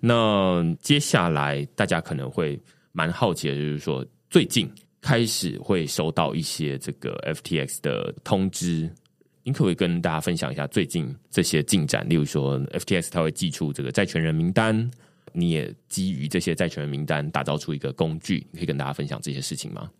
[0.00, 2.60] 那接下来大家可能会
[2.92, 8.92] 蛮好奇的，就是说最近开始会收到一些这个 FTX 的通知，
[9.42, 12.06] 您可不可以跟大家分享一下最近这些进展？
[12.08, 14.90] 例如说，FTS 它会寄出这个债权人名单，
[15.32, 19.90] 你也基于这些债权人名单打造出一个工具，你可以跟大家分享这些事情吗？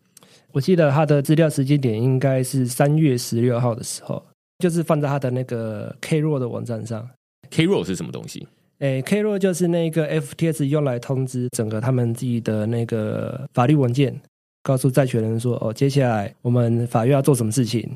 [0.52, 4.24] 我记得他的资料时间点应该是三月十六号的时候，
[4.58, 7.08] 就是放在他的那个 K 弱的网站上。
[7.50, 8.46] K roll 是什么东西？
[8.78, 14.20] 诶，K 弱就是那个 FTS 用来通知整个他们自己的那个法律文件，
[14.62, 17.88] 告诉债权人说，哦，接下来我们法院要做什么事情，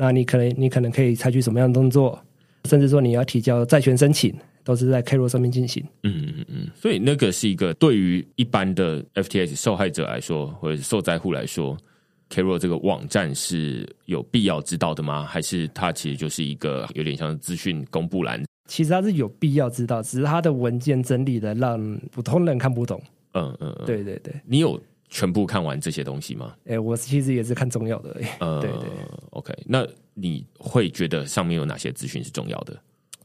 [0.00, 2.16] 那你可能你可能可以采取什么样的动作，
[2.66, 4.32] 甚至说你要提交债权申请，
[4.62, 5.84] 都是在 K 弱上面进行。
[6.04, 11.76] 嗯嗯嗯，所以那个是一个对于一般的 FTS 受害者来说，或者是受灾户来说
[12.28, 15.24] k r o 这个网站是有必要知道的吗？
[15.24, 18.40] 还是它其实就是一个有点像资讯公布栏？
[18.68, 23.02] 其实它是有必要知道，只是它的文件整理的让普通人看不懂。
[23.32, 26.54] 嗯嗯嗯，对对对，你有全部看完这些东西吗？
[26.66, 28.16] 哎，我其实也是看重要的。
[28.40, 28.88] 呃， 对对
[29.30, 32.76] ，OK，那你会觉得上面有哪些资讯是重要的？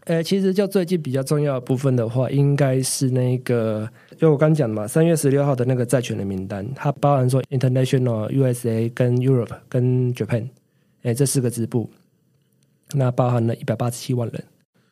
[0.05, 10.45] 呃，其实就最近比较重要的部分的话，应该是那个，就我刚讲的嘛，三月十六号的那个债权的名单，它包含说 International、USA 跟 Europe 跟 Japan，
[11.03, 11.89] 哎，这四个支部，
[12.93, 14.43] 那包含了一百八十七万人。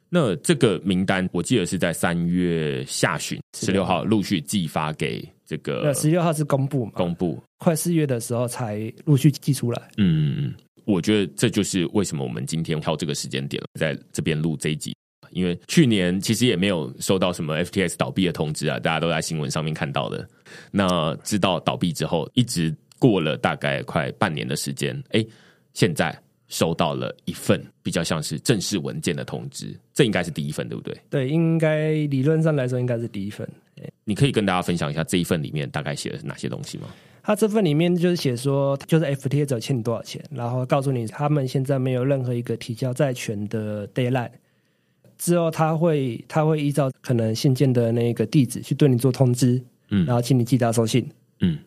[0.08, 7.38] 那这个名单，我记得是在三月下旬十六号陆续寄发给这个那十六号是公布嘛，公布。
[7.58, 9.82] 快四月的时候才陆续寄出来。
[9.98, 10.54] 嗯嗯嗯，
[10.86, 14.96] 我觉得这就是为什么我们今天挑这个时间点在这边录这一集，
[15.32, 20.26] 因为去年其实也没有收到什么 FTS 倒闭的通知啊，大家都在新闻上面看到的。
[20.72, 25.26] 那知道倒闭之后，一直过了大概快半年的时间，哎，
[25.74, 30.98] 现在收到了一份比较像是正式文件的通知，这应该是第一份，对不对？
[31.10, 33.46] 对，应该理论上来说应该是第一份。
[34.04, 36.88] 你可以跟大家分享一下这一份里面大概写的是哪些东西吗？
[37.24, 44.32] 他这份里面就是写说，就是 FTX 欠你多少钱，然后告诉你他们现在没有任何一个提交债权的 deadline。
[45.20, 51.08] 之后他会他会依照可能信件的那个地址去对你做通知，嗯然后请你寄达收信。
[51.42, 51.60] 嗯，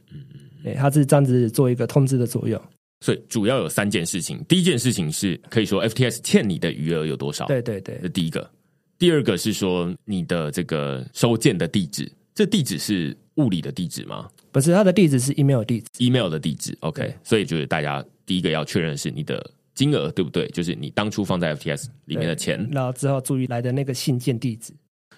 [0.65, 2.61] 对，他是这样子做一个通知的作用。
[3.01, 4.43] 所以主要有三件事情。
[4.49, 8.51] 第一件事情是可以说 FTS 欠你的余额有多少，对对对这第一个。
[8.99, 15.87] 第二个是说你的这个收件的地址，这地址是物理的地址吗不是它的地址是 email 地址。
[15.99, 17.15] ？email 的地址，OK。
[17.25, 20.47] 所以就是大家第一个要确认的是你的金额对不对？
[20.49, 22.67] 就是你当初放在 FTS 里面的钱。
[22.71, 24.73] 然后之后注意来的那个信件地址，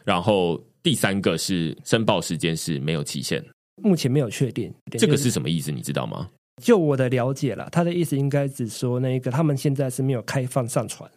[0.04, 3.44] 然后第三个是申报时间是没有期限，
[3.82, 4.72] 目前没有确定。
[4.92, 5.70] 这个是什么意思？
[5.70, 6.30] 你知道吗？
[6.62, 11.10] 就我的了解啦，他的意思应该只说那个他们现在是没有开放上传，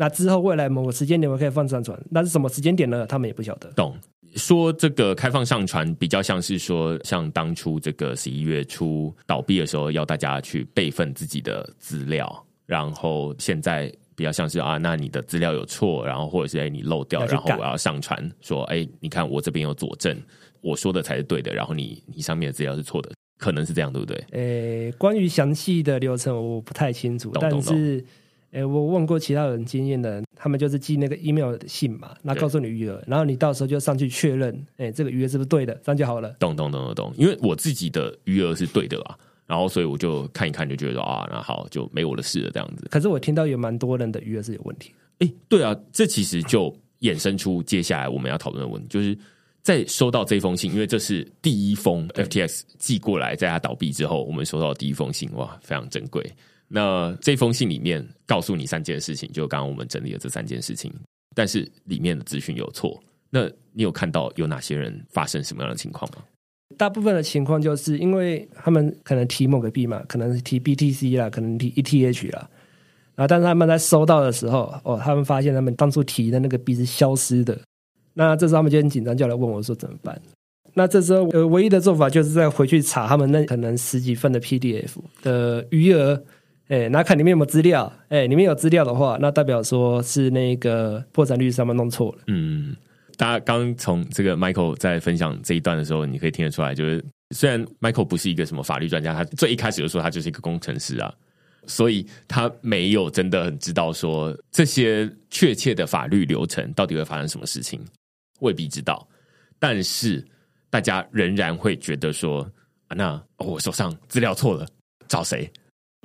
[0.00, 3.06] 那之后未来某个时间点我可以放上传，那是什么时间点呢？
[3.06, 3.70] 他们也不晓得。
[3.72, 3.94] 懂。
[4.34, 20.16] 说这个开放上传比较像是说，像当初这个十一月初倒闭的时候，要大家去备份自己的资料，然后现在比较像是啊，那你的资料有错，然后或者是哎你漏掉，然后我要上传，说哎你看我这边有佐证，
[20.62, 24.24] 我说的才是对的，然后你你上面的资料是错的，可能是这样，对不对？
[24.30, 28.02] 诶，关于详细的流程我不太清楚，但是，
[28.52, 36.30] 诶，我问过其他人经验的人，他们就是寄那个 email 的信嘛，那对告诉你余额，然后你到时候就上去确认，诶，这个余额是不是对的，这样就好了。
[36.40, 42.86] 懂懂懂懂懂，因为我自己的余额是对的啦，然后所以我就看一看，就觉得啊，那好就没我的事了这样子。
[42.90, 45.26] 可是我听到有蛮多人的余额是有问题的。
[45.26, 49.16] 哎，对啊，这其实就衍生出接下来我们要讨论的问题，就是
[49.62, 56.24] 在收到这封信，因为这是第一封 FTX 寄过来，在它倒闭之后，我们收到的第一封信，哇，非常珍贵。
[56.72, 60.92] 那这封信里面告诉你三件事情，就刚刚我们整理的这三件事情，
[61.34, 63.02] 但是里面的资讯有错。
[63.28, 66.22] 那你有看到有哪些人发生什么样的情况吗？
[66.78, 72.48] 大部分的情况就是因为他们可能提某个币嘛，可能提 BTC 啦，可能提 ETH 啦，
[73.16, 77.60] 然后但是他们在收到的时候，哦，他们发现他们当初提的那个币是消失的，
[78.14, 80.20] 那这时候他们就很紧张，就来问我说怎么办？
[80.74, 84.90] 那这时候呃，唯一的做法就是再回去查他们那可能十几份的 PDF
[85.22, 86.22] 的余额，
[86.70, 92.18] 哎，那看里面有没有资料，哎，里面有资料的话，那代表说是那个破产率上面弄错了。
[92.28, 92.76] 嗯，
[93.16, 97.04] 大家刚从这个 Michael 在分享这一段的时候，你可以听得出来，就是
[97.34, 101.12] 虽然 Michael 不是一个什么法律专家，他最一开始就说他就是一个工程师啊，
[101.66, 107.84] 所以他没有真的很知道说这些确切的法律流程到底会发生什么事情，
[108.38, 109.04] 未必知道。
[109.58, 110.24] 但是
[110.70, 112.48] 大家仍然会觉得说，
[112.86, 114.64] 啊，那、我手上资料错了，
[115.08, 115.50] 找谁？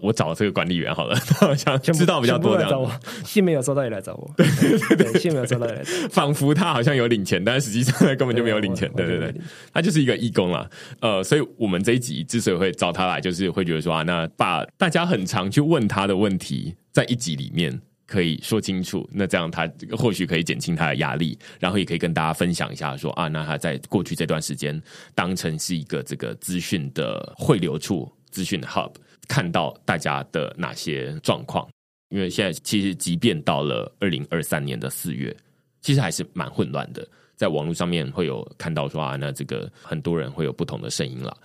[0.01, 8.91] 我找这个管理员好了， 好像知道比较多这样全部来找我，信没有收到也来找我，对对对，信没有收到也来找我， 仿佛他好像有领钱，但实际上他根本就没有领钱。
[8.95, 9.33] 对对对，
[9.73, 10.69] 他就是一个义工啦。
[10.99, 24.79] 呃，所以我们这一集之所以会找他来，就是会觉得说啊，那把大家很常去问他的问题，在一集里面可以说清楚，那这样他或许可以减轻他的压力，然后也可以跟大家分享一下说啊，那他在过去这段时间
[25.15, 28.91] 当成是一个这个资讯的汇流处、资讯的 hub，
[29.27, 31.67] 看到大家的哪些状况。
[32.09, 35.35] 因为现在其实即便到了二零二三年的四月，
[35.81, 37.05] 其实还是蛮混乱的。
[37.35, 41.35] 在网络上面会有看到说啊，那这个很多人会有不同的声音啦。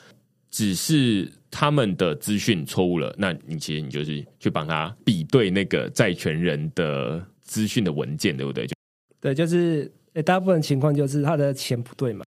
[0.51, 8.67] 只是他们的资讯错误了，那你其实你就是去帮他比对那个债权人的资讯的文件，对不对？
[8.67, 8.75] 就
[9.21, 12.25] 对，就是诶大部分情况就是他的钱不对嘛，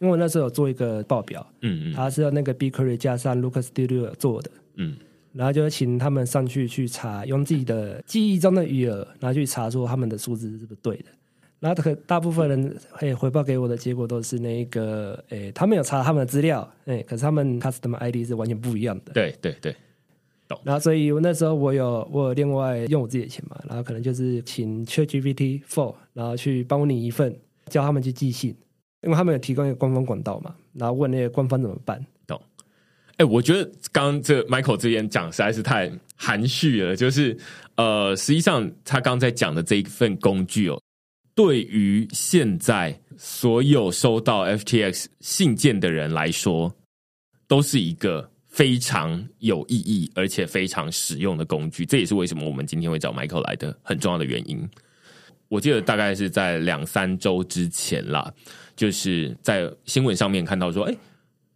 [0.00, 4.96] 因为我那时候有做一个报表，嗯嗯他是要那个 BigQuery 加上 Lucas Studio 做的，嗯
[5.34, 11.04] 然后就请他们上去去查，用自己的记忆中的余额，然后去查说他们的数字是不是对的。
[11.60, 19.12] 然后可大部分人会回报给我的结果都是那个，诶，他们有查他们的资料，诶，可是他们 custom ID 是完全不一样的。
[19.12, 19.76] 对对对，
[20.48, 27.36] 懂然后所以我那时候我有我有另外用我自己的钱嘛，然后可能就是请 ChatGPT Four，然后去帮你一份，
[27.66, 28.56] 叫他们去寄信，
[29.02, 32.04] 因为他们有提供一个官方管道嘛，然后问那个官方怎么办。
[33.18, 37.36] 哎、我觉得刚这 Michael 这边讲实在是太含蓄了，就是
[37.76, 40.80] 呃，实际上他刚在讲的这一份工具哦，
[41.34, 46.72] 对于现在所有收到 FTX 信件的人来说，
[47.48, 51.84] 都是一个非常有意义而且非常实用的工具。
[51.84, 54.68] 这也是为什么我们今天会找 Michael 来的很重要的原因。
[55.48, 58.32] 我记得大概是在两三周之前啦，
[58.76, 60.94] 就是在新闻上面看到说，哎、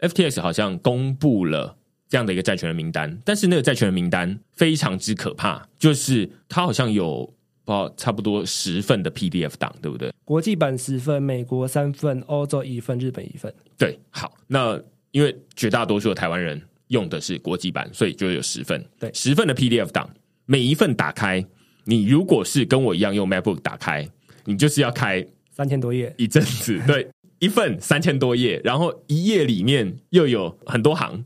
[0.03, 1.77] FTX 好像公布了
[2.09, 7.33] 这样的一个债权人名单，但是那个债权人名单非常之可怕，就是它好像有
[7.65, 10.13] 不差不多十份的 PDF 档，对不对？
[10.25, 13.53] 国际版十份，美国三份，欧洲一份，日本一份。
[13.79, 14.79] 对，好，那
[15.13, 20.11] 因为绝大多数的台湾人用的是国际版，所以就有十份，对十份的 PDF 档，
[20.45, 21.43] 每一份打开，
[21.85, 24.07] 你如果是跟我一样用 MacBook 打开，
[24.45, 27.09] 你就是要开三千多页，一阵子，对，
[27.43, 31.25] 一份三千多页，然后一页里面又有很多行，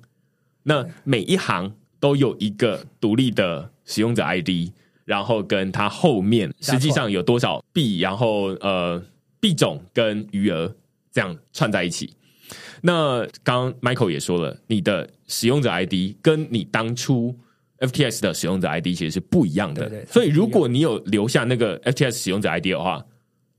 [0.62, 4.70] 那每一行都有一个独立的使用者 ID，
[5.04, 9.04] 然后跟它后面实际上有多少币，然后呃
[9.38, 10.74] 币种跟余额
[11.12, 12.14] 这样串在一起。
[12.80, 17.38] 那刚刚 Michael 也说了，你的使用者 ID 跟你当初
[17.80, 23.04] FTS 的使用者 ID 其实是不一样的，对对所以如果你有留下那个 FTS 使用者 ID 的话，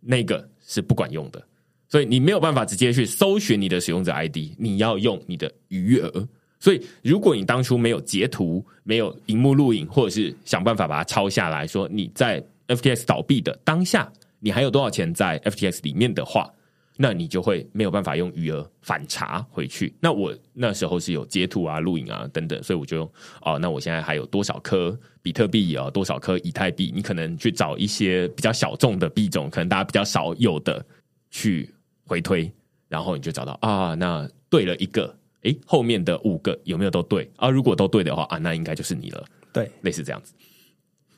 [0.01, 1.45] 那个是不管用的，
[1.89, 6.27] 所以你没有办法直接去搜寻你的使用者 ID，你要用你的余额。
[6.59, 16.51] 所以，如果你当初没有截图、没有荧幕录影，或者是想办法把它抄下来说你在 FTX 倒闭的当下，你还有多少钱在 FTX 里面的话，
[16.97, 19.93] 那你就会没有办法用余额反查回去。
[19.99, 23.11] 那我那时候是有截图啊、录影啊等等，所以我就用
[23.43, 26.91] 哦，那我现在还有多少颗比特币啊，多少颗以太币？
[26.93, 30.83] 你可能去找一些比较小众的币种，可能大家比较少有的
[31.29, 31.69] 去
[32.07, 32.51] 回推，
[32.87, 37.49] 然后你就找到啊，那对了一个，诶，后面的五个有没有都对啊？
[37.49, 39.25] 如果都对的话啊，那应该就是你了。
[39.53, 40.33] 对，类似这样子。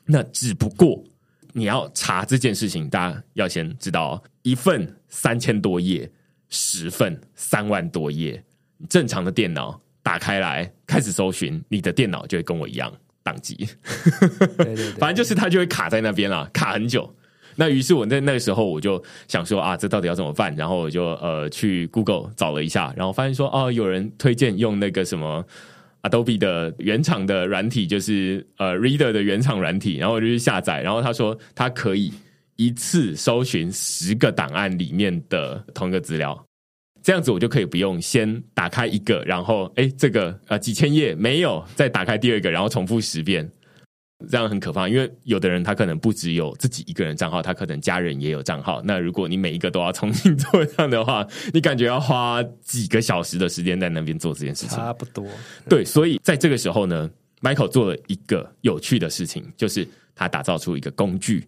[0.04, 1.02] 那只不过
[1.52, 6.10] 你要查这件事情，大家要先知道哦，一份三千多页，
[6.48, 8.42] 十份三万多页，
[8.88, 13.54] 正常的电脑打开来开始搜寻，你的电脑就会跟我一样宕机，
[14.56, 17.14] 对对对， 反正就是它就会卡在那边了，卡很久。
[17.56, 20.54] 那于是我在那个时候我就想说啊，这到底要怎么办？
[20.56, 25.44] 然后我就呃去 Google 找了一下，然后发现说哦，有人推荐用那个什么
[26.02, 32.12] Adobe 的原厂的软体，就是呃 Reader 的原厂软体，然后我就去下载，然后他说它可以
[32.56, 36.46] 一次搜寻十个档案里面的同一个资料。
[37.02, 43.50] 这样子我就可以不用先打开一个，然后哎，这个呃几千页没有，再打开第二个，然后重复十遍，
[44.28, 44.88] 这样很可怕。
[44.88, 48.82] 因为有的人他可能不只有自己一个人账号，他可能家人也有账号。
[48.84, 54.76] 那如果你每一个都要重新做这样的话，你感觉要花几个小时的时间在那边做这件事情。
[54.76, 55.26] 差不多。
[55.68, 57.10] 对，所以在这个时候呢
[57.40, 61.46] ，Michael 做了一个有趣的事情，就是他打造出一个工具。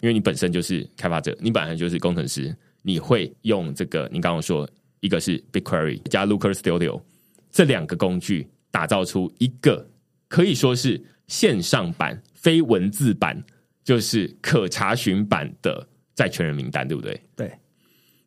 [0.00, 4.68] 因为你本身就是开发者，你本来就是工程师，你会用这个，你刚刚说
[5.00, 7.02] 一个是 BigQuery 加 Looker Studio
[7.50, 9.84] 这两个工具，打造出一个
[10.28, 13.44] 可以说是线上版、非文字版，
[13.84, 17.20] 就是可查询版的债权人名单，对不对？
[17.36, 17.52] 对，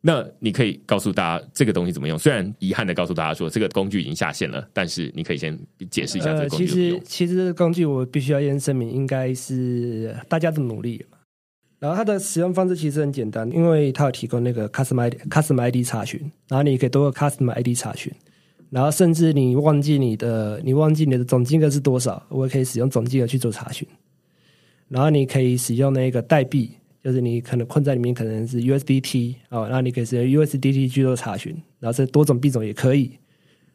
[0.00, 2.18] 那你可以告诉大家这个东西怎么用。
[2.18, 5.58] 虽然遗憾的告诉大家说这个工具已经下线了，但是你可以先
[5.90, 6.72] 解释一下这个工具其。
[6.72, 11.18] 实其实这个工具我必须要先声明，应该是大家的努力嘛。
[11.78, 18.12] 然后它的使用方式其实很简单，因为它有提供那个 custom ID custom ID 查询，然后你可以多个 custom ID 查询，
[18.72, 23.86] 然后甚至你忘记你的你忘记你的总金额是多少，我也可以使用总金额去做查询。
[24.88, 26.70] 然后你可以使用那个代币，
[27.04, 33.10] 就是你可能困在里面可能是 USDT 哦，然后你可以使用 USDT 去做查询，然后这多种币种也可以。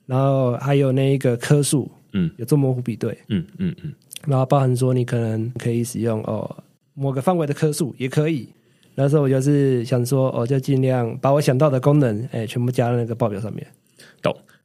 [0.07, 3.93] 然后还有那一个颗数，嗯有做模糊比对，嗯嗯嗯，
[4.25, 6.63] 然后包含说你可能可以使用哦
[6.95, 8.49] 某个范围的颗数也可以。
[8.95, 13.67] 那时候我就是想说，哦，就尽量把我想到的功能，哎，全部加到那个报表上面。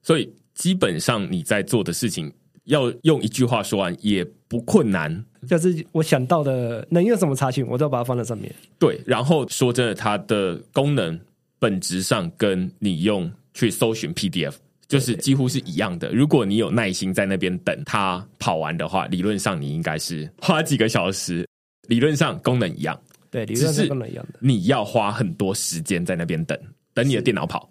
[0.03, 0.07] 懂。
[0.07, 2.33] 所以基本上你在做的事情，
[2.65, 5.25] 要用一句话说完也不困难。
[5.49, 8.53] 就是我想到的能用什么查询，我都要把它放在上面。
[8.79, 11.19] 对，然后说真的，它的功能
[11.59, 14.55] 本质上跟你用去搜寻 PDF
[14.87, 16.13] 就是几乎是一样的。
[16.13, 21.45] 如果你有耐心在那边等它跑完的话，理论上你应该是花几个小时，
[21.89, 23.01] 理论上功能一样，
[23.31, 24.39] 对，理论上功能一样的。
[24.41, 26.57] 你要花很多时间在那边等，
[26.95, 27.69] 等你的电脑跑。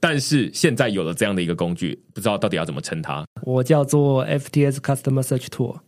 [0.00, 3.24] 但是现在有了这样的一个工具，不知道到底要怎么称它。
[3.42, 5.78] 我叫做 FTS Customer Search Tool，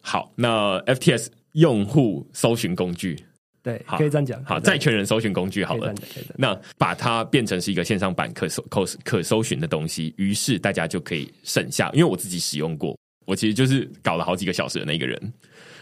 [0.00, 3.18] 好，那 FTS 用户搜寻工具，
[3.62, 4.44] 对，可以这样讲。
[4.44, 5.94] 好，债权人搜寻工具好了。
[6.36, 11.90] 那把它变成是一个线上版可搜可可搜寻的东西，于是大家就可以省下。
[11.92, 12.96] 因为我自己使用过，
[13.26, 15.32] 我其实就是搞了好几个小时的那个人，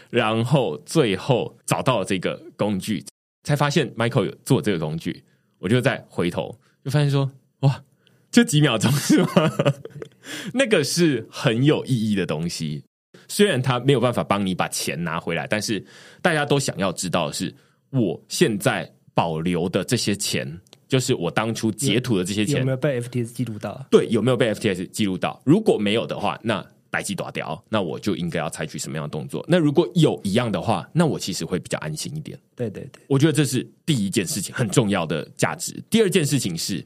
[0.09, 3.03] 然后最后找到了这个工具，
[3.43, 5.23] 才发现 Michael 有做这个工具，
[5.59, 7.29] 我就再回头就发现说，
[7.61, 7.83] 哇，
[8.31, 9.29] 就几秒钟是吗？
[10.53, 12.83] 那个是很有意义的东西。
[13.27, 15.83] 虽然他没有办法帮你把钱拿回来，但是
[16.21, 17.53] 大家都想要知道的是，
[17.89, 20.49] 我现在保留的这些钱，
[20.87, 23.85] 就是我当初截图的这些钱有没，有被 FTS 记录到？
[23.91, 25.41] 对，有没有被 FTS 记录到？
[25.45, 29.43] 如果没有的话，那白鸡打掉，那我就应该要采取什么样的动作？
[29.47, 32.39] 那如果有一样的话，那我其实会比较安心一点。
[32.55, 35.83] 对对对，我觉得这是第一件事情，很重要的价值。
[35.89, 36.85] 第二件事情是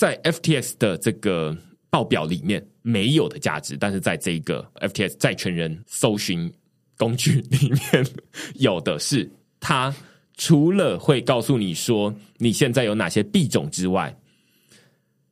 [0.00, 1.54] 在 FTX 的这个
[1.90, 6.50] 报表里面没有的价值，但是在这个 FTX 债权人搜寻
[6.96, 8.06] 工具里面
[8.54, 9.30] 有的是，
[9.60, 9.94] 它
[10.38, 14.16] 除了会告诉你说你现在有哪些币种之外，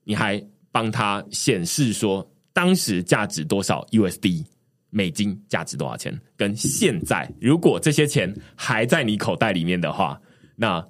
[0.04, 0.38] 你还
[0.70, 4.44] 帮他显示说当时价值多少 USD。
[4.90, 6.18] 美金价值多少钱？
[6.36, 10.20] 跟现在，如果这些钱还在你口袋里面的话，
[10.56, 10.86] 那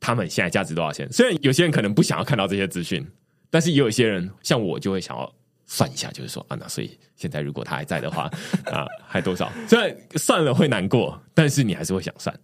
[0.00, 1.06] 他们现在价值多少钱？
[1.12, 3.06] 虽然有些人可能不想要看到这些资讯，
[3.50, 5.30] 但是也有一些人像我就会想要
[5.66, 8.30] 算一下，就是说啊，那所以现在如果他还在的话
[8.72, 9.52] 啊，还多少？
[9.68, 12.34] 虽然算了会难过，但是你还是会想算。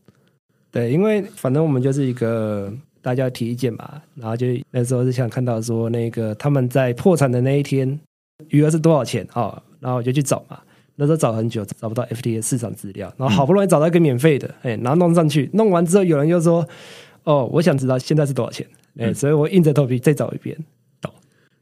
[0.70, 7.98] 对，因为反正我们就是一个大家提意见吧，然后就那时候是想看到说那个他们在破产的那一天
[8.50, 10.60] 余额是多少钱啊、哦，然后我就去找嘛。
[10.98, 16.66] 那时候找很久找不到 FTA 市场资料，然后好不容易找到一个免费的，哎、然后弄上去，弄完之后有人又说，
[17.26, 18.66] 哦，我想知道现在是多少钱，
[18.98, 20.56] 哎、所以我硬着头皮再找一遍。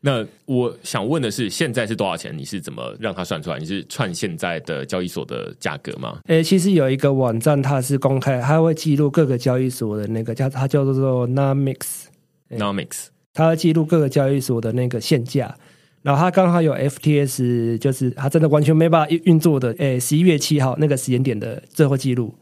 [0.06, 2.36] 那我想问的是，现在是多少钱？
[2.36, 3.58] 你是怎么让它算出来？
[3.58, 6.18] 你是串现在的交易所的价格吗？
[6.26, 15.56] 诶，其实有一个网站，它是公开，它会记录各个交易所的那个叫它叫做 Nomics，Nomics 它会记录各个交易所的那个现价。
[16.02, 22.34] 然后它刚好有 FTS，就是它真的完全没办法运运作的，诶，十一月七号那个时间点的最后记录，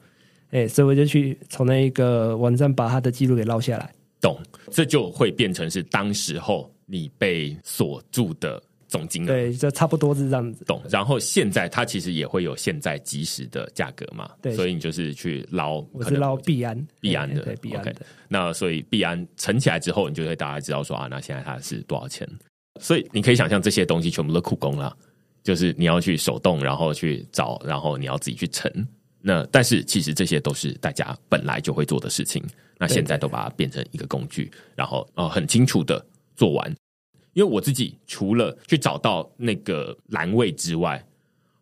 [0.53, 3.93] 诶，所以我就去从那一个网站把他的记录给捞下来。
[4.21, 4.39] 懂，
[4.71, 9.27] 这就会变成是当时候你被锁住的总金额。
[9.27, 10.65] 对，就差不多是这样子。
[10.65, 17.97] 懂，然后现在它其实也会有现在即时的价格嘛，对所以你就是去捞，我是捞币安，币安的币安的。
[18.29, 22.29] 那所以币安乘起来之后，你就会大家知道说啊，那现在它是多少钱。
[22.79, 24.97] 所以你可以想象这些东西全部都苦工了，
[25.43, 28.71] 就是你要去手动，然后去找，然后你要自己去乘。
[29.23, 32.43] 那但是其实这些都是大家本来就会做的事情，
[32.79, 36.05] 那现在都把它变成一个工具，然后呃很清楚的
[36.35, 36.75] 做完。
[37.33, 41.03] 因为我自己除了去找到那个栏位之外，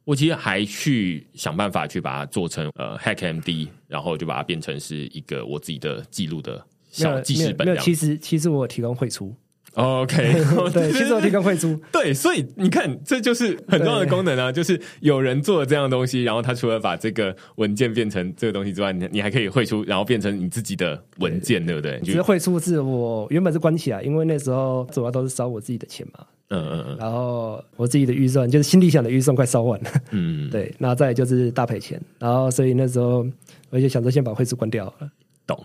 [0.04, 6.54] 我其实还去想办法去把它做成呃 HackMD，然后就把它变成是一个我自己的记录的
[6.98, 9.32] 没有小记没有没有，事本这样其实其实我有提供汇出，
[9.74, 10.16] OK，
[10.74, 22.00] 对，其实我提供汇出， 对，所以你看，这就是很重要的功能啊，就是有人做了这样的东西，然后他除了把这个文件变成这个东西之外，你你还可以汇出，然后变成你自己的文件，对不对？
[22.04, 33.24] 其实汇出是我原本是关起来，因为那时候主要都是烧我自己的钱嘛，嗯嗯嗯然后我自己的预算就是心里想的预算快烧完了，嗯， 对，那再就是大赔钱，然后所以那时候
[33.70, 35.08] 我就想着先把汇出关掉了。
[35.46, 35.64] 懂。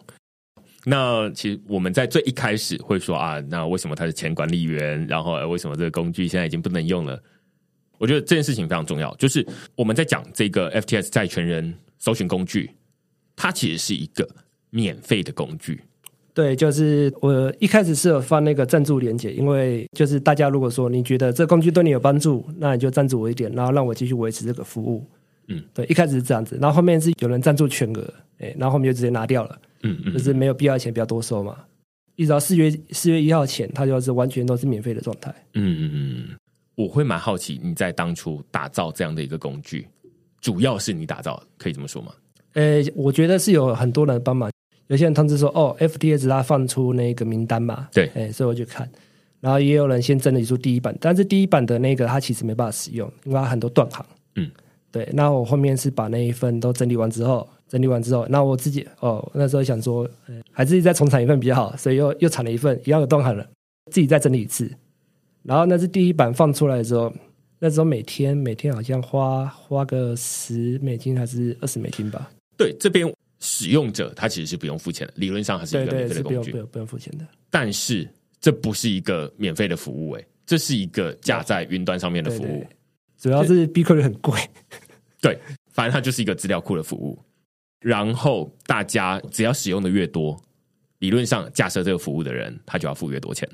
[0.85, 5.05] 那其实我们在最一开始会说啊，那为什么他是前管理员？
[5.07, 7.19] 然后呃为什么这个工具现在已经不能用了？
[7.97, 12.69] 我觉得这件事情非常重要，就是我们在讲这个 FTS 债权人搜寻工具，
[13.35, 14.27] 它其实是一个
[14.69, 15.81] 免费的工具。
[16.33, 25.09] 对，就是我一开始是有放那个赞助连接，因为就是大家如果说你觉得这工具对你有帮助，那你就赞助我一点，然后让我继续维持这个服务。
[25.47, 31.57] 嗯，对，一开始是这样子，然后后面是有人赞助全额，哎，然后后面就直接拿掉了，嗯嗯，就是没有必要钱不要多收嘛。
[32.15, 35.33] 一直到四月四月一号前，它就是完全都是免费的状态。
[35.53, 36.37] 嗯嗯嗯，
[36.75, 39.87] 我会蛮好奇你在当初打造这样的一个工具，
[40.39, 42.13] 主要是你打造，可以这么说吗？
[42.53, 44.49] 呃，我觉得是有很多人帮忙。
[44.87, 48.87] 有些人通知说，哦，FTS 他放出那个名单嘛，对，哎，所以我就看，
[49.41, 54.05] 然后也有人先整理出第一版，但是第一版的那个它其实没办法使用，因为它很多断行，
[54.35, 54.49] 嗯，
[54.95, 55.09] 对。
[55.11, 60.09] 那我后面是把那一份都整理完之后，整理完之后，那我自己哦，那时候想说，
[60.53, 63.45] 还是再重产一份比较好，所以又又产了一份一样的断行了，
[63.91, 64.71] 自己再整理一次。
[65.43, 67.13] 然后那是第一版放出来的时候，
[67.59, 72.31] 那时候每天每天好像花花个十美金还是二十美金吧？
[72.57, 73.13] 对，这边。
[73.41, 77.27] 使用者他其实是不用付钱的，理论上还是一个免费的工具，不用不用付钱的。
[77.51, 82.65] 但是这不是一个免费的服务，哎，这是一个架在云端上面的服务。
[83.19, 84.39] 主要是 BigQuery 很贵，
[85.27, 85.39] 对，
[85.73, 87.19] 反正它就是一个资料库的服务。
[87.79, 90.39] 然后大家只要使用的越多，
[90.99, 93.49] 理论上架设这个服务的人他就要付越多钱。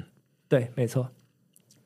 [0.47, 1.09] 对，没错。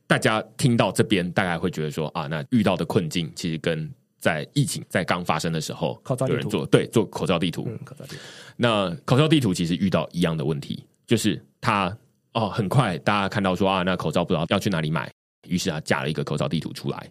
[0.07, 3.91] 大家听到这边大概会觉得说啊，那遇到的困境其实跟。
[4.17, 7.65] 在疫情在刚发生的时候，有人做对做口罩地图。
[7.67, 8.21] 嗯，口罩地图。
[8.55, 11.95] 那口罩地图其实遇到一样的问题，就是他
[12.33, 15.11] 哦，很快大家看到说啊，那口罩不知道要去哪里买，
[15.47, 17.07] 于是他架了一个口罩地图出来。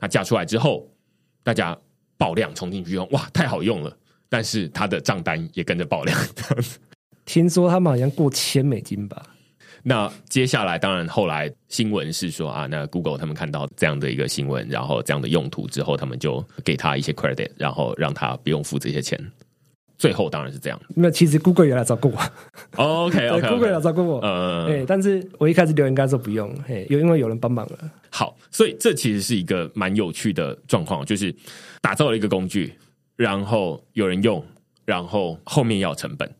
[0.00, 0.84] 他架出来之后，
[1.44, 1.78] 大家
[2.22, 3.92] 爆量冲进去用，哇，太好用了！
[4.28, 6.16] 但是他的账单也跟着爆量。
[7.26, 9.20] 听说他们好像过千美金吧。
[9.82, 19.18] 那接下来，当然后来新闻是说啊，那 Google 他们看到这样的一个新闻，然后这样的用途之后，他们就给他一些 credit，然后让他不用付这些钱。
[19.98, 20.80] 最后当然是这样。
[20.94, 22.84] 那其实 Google 也来找过我。
[22.84, 24.20] OK OK，Google 也来找过我。
[24.22, 27.78] 嗯，对，但是我一开始留言该说不用，嘿，有因为有人帮忙了。
[28.10, 31.34] 好，所以这其实是一个蛮有趣的状况，就是
[31.82, 32.72] 打造了一个工具，
[33.16, 34.42] 然后有人用，
[34.86, 36.34] 然后后面要成本。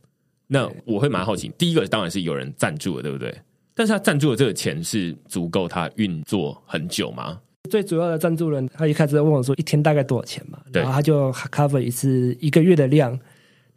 [0.47, 3.35] 那我会蛮好奇，第一个当然是有人赞助了，对不对？
[3.75, 7.39] 但是他赞助的这个钱是足够他运作很久吗？
[7.71, 10.59] 最主要的赞助人，他一开始问我说一天大概多少钱嘛？
[10.73, 13.19] 然后他就 cover 一次一个月的量。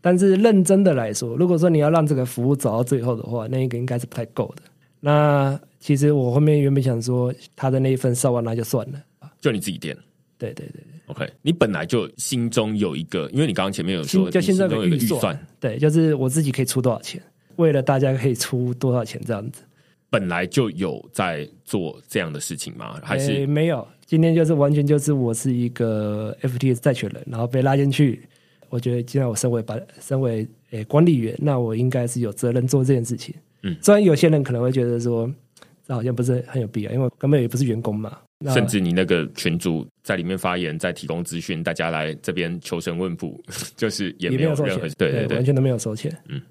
[0.01, 4.61] 但是认真的来说，如果说你要让这个服务走到最后的话，那一个应该是不太够的。
[4.99, 9.01] 那其实我后面原本想说，他的那一份烧完那就算了，
[9.41, 9.97] 就你自己垫。
[10.37, 10.83] 对对对。
[11.07, 17.21] OK，你本来就心中有一个，因为你刚刚前面有说，就心中有一个预算，对，就是我自己可以出多少钱，
[17.57, 19.61] 为了大家可以出多少钱这样子。
[20.09, 22.99] 本来就有在做这样的事情吗？
[23.03, 23.85] 还是没有？
[24.05, 28.21] 今天就是完全就是我是一个 FT 债权人，然后被拉进去。
[28.69, 33.33] 我觉得既然我身为把身为诶管理员，那我应该是有责任做这件事情。
[33.63, 35.29] 嗯，虽然有些人可能会觉得说，
[35.87, 38.17] 这好像不是很有必要，因为根本也不是员工嘛。
[38.53, 43.41] 甚至你那个群主在里面发言，在提供资讯，大家来这边求神问卜，
[43.77, 46.15] 就是也没有任何对对对，完全都没有收钱。
[46.27, 46.41] 嗯，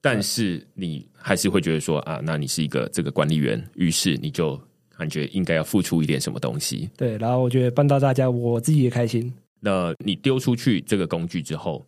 [0.00, 4.60] 但是你还是会觉得说啊，那你是一个这个管理员，于是你就
[4.96, 6.90] 感觉应该要付出一点什么东西。
[6.96, 9.32] 对，然后我觉得帮到大家，我自己也开心。
[9.60, 11.86] 那你丢出去这个工具之后，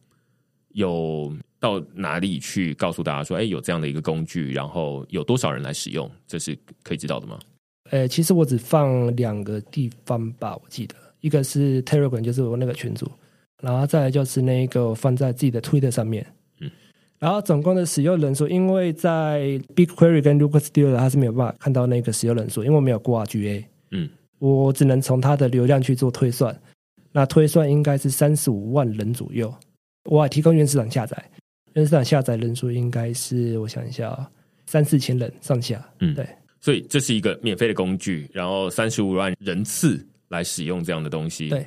[0.74, 7.38] 有到哪里去告诉大家说，哎，有这样的一个工具，然后有多少人来使用，这是可以知道的吗？
[7.90, 13.10] 呃，其实我只放两个地方吧，我记得一个是 Telegram，就是我那个群组，
[13.60, 16.24] 然后再来就是那个放在自己的 Twitter 上面，
[16.60, 16.70] 嗯，
[17.18, 26.56] 然后总共的使用人数，因为在 BigQuery 跟 Looker Studio 它是没有办法看到那个使用人数，因为我没有挂 GA，嗯，我只能从它的流量去做推算，
[27.10, 29.52] 那推算应该是三十五万人左右，
[30.04, 31.22] 我还提供原始档下载，
[31.74, 34.30] 原始档下载人数应该是我想一下，
[34.66, 36.24] 三四千人上下，嗯，对。
[36.60, 41.48] 所以这是一个免费的工具，然后三十五万人次来使用这样的东西。
[41.48, 41.64] 对，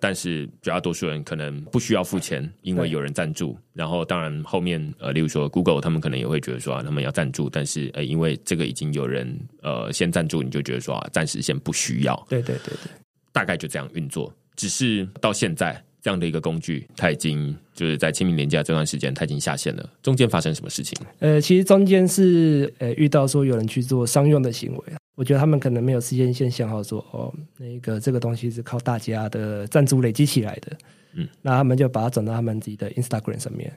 [0.00, 3.56] 但是绝大多数人可能不需要付钱，因为有人赞助。
[3.72, 12.14] 然后当然后面呃，例如说 Google 他们可能也会觉得说啊，他们要赞助，但是呃，因为这个已经有人呃先赞助，你就觉得说啊，暂时先不需要。
[12.28, 12.92] 对对对对，
[13.32, 14.30] 大概就这样运作。
[14.56, 15.82] 只是到现在。
[16.04, 19.90] 这样的一个工具，它已经就是在清明年假这段时间，它已经下线了。
[20.02, 20.94] 中间发生什么事情？
[21.18, 24.84] 呃，其实中间是呃遇到说有人去做商用的行为，
[25.14, 30.76] 我觉得他们可能没有事先先想好说哦，那个这个东西是靠大家的赞助累积起来的，
[31.14, 33.72] 嗯，那他们就把它转到他们自己的 Instagram 上面，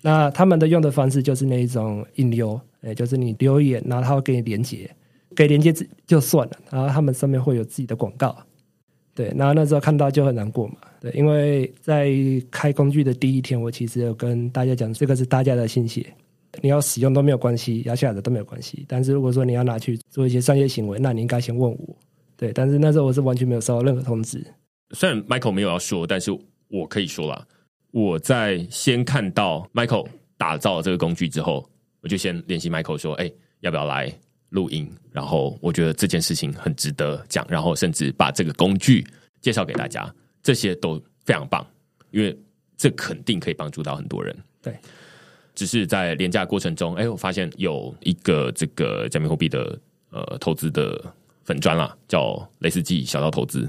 [0.00, 4.90] 那他们的用的方式就是那一种引流，哎，就是你留言，然后他会给你连接，
[5.34, 5.74] 给连接
[6.06, 8.34] 就算了，然后他们上面会有自己的广告，
[9.16, 12.12] 对，然后那时候看到就很难过嘛，对，因为在
[12.50, 16.06] 开工具的第一天，我其实有跟大家讲，这个是大家的心血，
[16.60, 21.96] 你要使用都没有关系，要下载都没有关系，但是如果说你要拿去做一些商业行为，那你应该先问我，
[22.36, 24.46] 对，但是那时候我是完全没有收到任何通知。
[24.90, 26.30] 虽然 Michael 没有要说，但是
[26.68, 27.46] 我可以说了。
[27.92, 30.06] 我在先看到 Michael
[30.36, 31.66] 打造这个工具之后，
[32.02, 34.12] 我就先联系 Michael 说：“哎，要不要来？
[34.50, 39.06] 录音？”然后我觉得这件事情很值得讲，然后甚至把这个工具
[39.40, 41.66] 介绍给大家，这些都非常棒，
[42.10, 42.36] 因为
[42.76, 44.36] 这肯定可以帮助到很多人。
[44.62, 44.76] 对，
[45.54, 49.78] 只是在廉价过程中，哎，我发现有一个这个加密货币的
[50.10, 51.02] 呃投资的
[51.44, 53.68] 粉砖啦，叫雷斯基小道投资。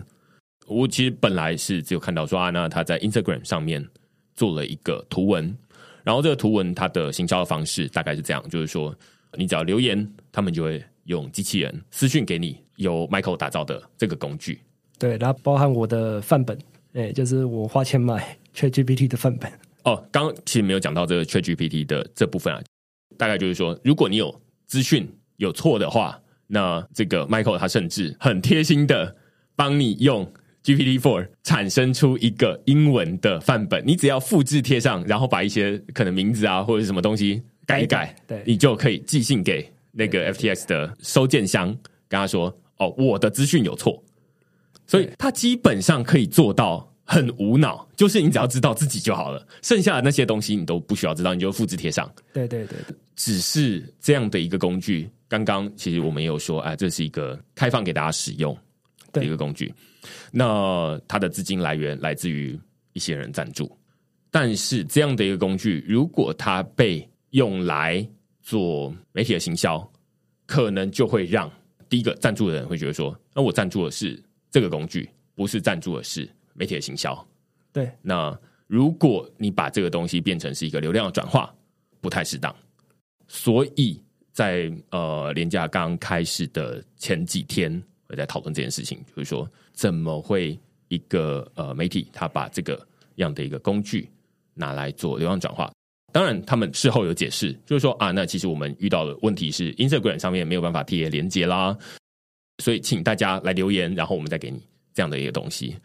[0.68, 3.86] 我其实本来是只有看到说啊，那他在 Instagram 上面。
[4.38, 5.58] 做了一个图文，
[6.04, 8.96] 然后这个图文它的行销的方式大概是这样，就是说
[9.38, 14.60] 你只要留言，他们就会用机器人私讯给你由 Michael 打造的这个工具。
[15.00, 16.58] 对，然后包含我的范本，
[16.94, 19.52] 哎，就是我花钱买 ChatGPT 的范本。
[19.84, 22.62] 哦，刚其实没有讲到这个 ChatGPT 的这部分啊，
[23.18, 25.08] 大概就是说，如果你有资讯
[25.38, 29.16] 有错的话，那这个 Michael 他甚至很贴心的
[29.56, 30.30] 帮你用。
[30.64, 41.68] GPT Four 产生出一个英文的范本，你只要复制贴上，然后把一些可能名字啊或者什么东西改一改，对，你就可以寄信给那个 FTX 的收件箱，
[42.08, 42.48] 跟他说
[42.80, 44.02] ：“哦，我的资讯有错。”
[44.88, 52.10] 所以他基本上可以做到很无脑，就是你只要知道自己就好了，剩下的那些东西你都不需要知道，你就复制贴上。
[52.32, 52.78] 对对对，
[53.18, 55.10] 只是这样的一个工具。
[55.28, 58.58] 刚刚其实我们也有说，哎，这是一个开放给大家使用
[59.12, 59.74] 的一个工具。
[60.32, 62.58] 那它的资金来源来自于
[62.94, 63.70] 一些人赞助，
[64.32, 68.08] 但是这样的一个工具，如果它被用来
[68.42, 69.92] 做媒体的行销，
[70.46, 71.52] 可能就会让
[71.90, 77.28] 第一个赞助的人会觉得说：“那我赞助的是这个工具，不是赞助的是媒体的行销。”
[77.74, 77.92] 对。
[78.02, 81.54] 那如果你把这个东西变成是一个流量的转化，
[82.02, 82.56] 不太适当。
[83.28, 84.02] 所以
[84.32, 87.82] 在呃廉价刚开始的前几天。
[88.10, 90.58] 我在讨论这件事情，就是说，怎么会
[90.88, 94.10] 一个呃媒体，他把这个样的一个工具
[94.54, 95.70] 拿来做流量转化？
[96.12, 101.78] 当然，他们事后有解释，就是说啊，那其实我们遇到的问题是，Instagram 上面没有办法贴连接啦，
[102.64, 104.62] 所以请大家来留言，然后我们再给你
[104.94, 105.76] 这样的一个东西。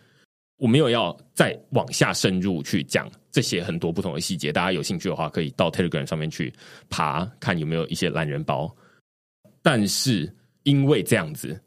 [0.58, 6.52] 我没有要再往下深入去讲这些很多不同的细节，大家有兴趣的话，可以到 Telegram 上面去
[6.88, 8.74] 爬，看有没有一些懒人包。
[9.60, 11.60] 但是因为这样子。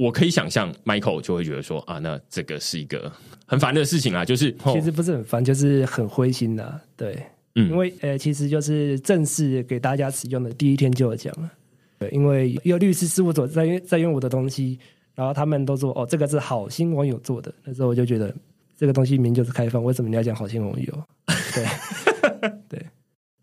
[0.00, 3.10] 我可以想象，Michael 就会觉得说啊，那这个是一个
[3.48, 7.20] 很烦的事情啊，就是其实不是很烦，就是很灰心的，对，
[7.54, 11.50] 嗯，因为呃，其实就是正式给大家使用的第一天就有讲了，
[11.98, 14.78] 对，因为有律师事务所在用在用我的东西，
[15.14, 18.34] 然后他们都说哦，这个是好心网友做的，那时候我就觉得
[18.76, 21.02] 这个东西明就是开放，为什么你要讲好心网友？
[21.54, 22.86] 对 对，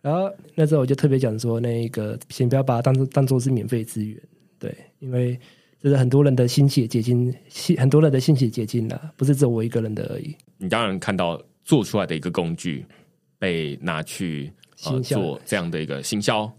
[0.01, 4.19] 然后那时候我就特别讲说，那个先不要把它当做当做是免费资源，
[4.59, 5.39] 对，因为。
[5.81, 7.31] 这是很多人的心血结晶，
[7.77, 10.35] 很多人的心血结晶了，不是只有我一个人的而已。
[10.57, 12.83] 你当然看到做出来的一个工具
[13.45, 14.51] 被拿去
[15.03, 16.51] 做这样的一个行销，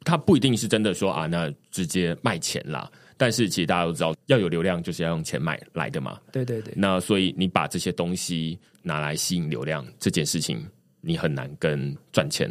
[0.00, 2.90] 它不一定是真的说啊，那直接卖钱啦。
[3.18, 6.18] 但是其实大家都知道，要有流量就是要用钱买来的嘛。
[6.32, 6.72] 对对对。
[6.74, 10.66] 那所以你把这些东西拿来吸引流量，这件事情
[11.02, 12.50] 你很难跟赚钱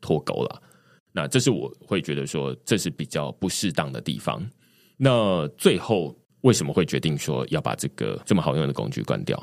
[0.00, 0.62] 脱钩了。
[1.10, 4.48] 那这是我会觉得说，这是比较不适当的地方。
[4.96, 9.36] 那最后为什么会决定说要把这个这么好用的工具关掉？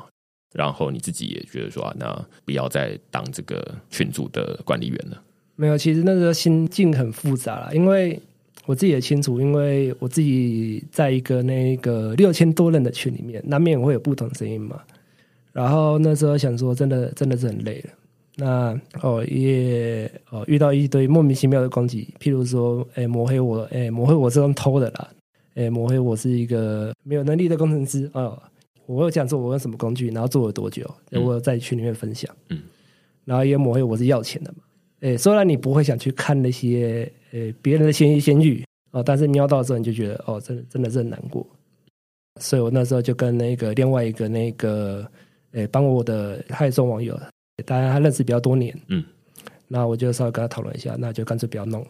[0.54, 5.22] 然后你自己也觉得说啊，那不要再当这个群组的管理员了？
[5.56, 8.20] 没有，其实那时候心境很复杂了，因为
[8.66, 14.80] 我自己也清楚，因为我自己在一个那个六千多人的群里面，难免会有不同声音嘛。
[15.52, 17.90] 然后那时候想说，真的真的是很累了。
[18.36, 25.08] 那哦也哦遇到一堆莫名其妙的攻击，譬如说，哎抹黑我，哎抹黑我是用偷的啦。
[25.54, 28.40] 诶，抹黑我是一个没有能力的工程师啊！
[28.88, 30.82] 我有讲说我用什么工具，然后做了多久，
[31.12, 32.34] 我在群里面分享。
[32.48, 32.62] 嗯，
[33.26, 34.58] 然后也抹黑我是要钱的嘛。
[35.00, 41.46] 诶，虽然你不会想去看那些诶别人的闲言闲语哦，但是瞄到之后你就觉得哦，真的真的是很难过。
[42.40, 45.06] 所以我那时候就跟那个另外一个那个
[45.52, 47.14] 诶帮我的害众网友，
[47.66, 49.04] 当然他认识比较多年，嗯，
[49.68, 51.88] 那我就稍微跟他讨论一下，那就干脆不要弄了。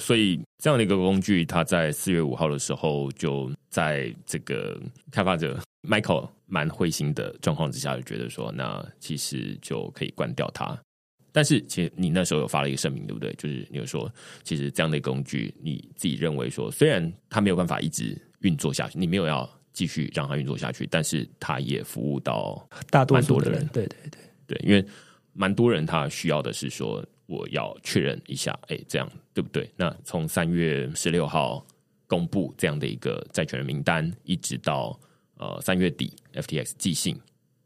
[0.00, 4.80] 所以这样的一个工具，它在四月五号的时候，就在这个
[5.12, 10.76] 开发者 Michael 蛮灰心的状况之下，就觉得说，那其实就可以关掉它。
[11.32, 13.32] 但是其实你那时候有发了一个声明，对不对？
[13.34, 24.84] 就是你有说，其实这样的工具，你自己认为说，虽然它没有办法一直运作下去，你没有要继续让它运作下去，但是它也服务到大多数的人对对对，对，因为
[25.32, 29.70] 蛮多人他需要的是说，我要确认一下，哎，这样对不对？
[29.76, 31.64] 那从三月十六号
[32.06, 34.98] 公布这样的一个债权人名单，一直到
[35.36, 37.18] 呃三月底 FTX 寄信，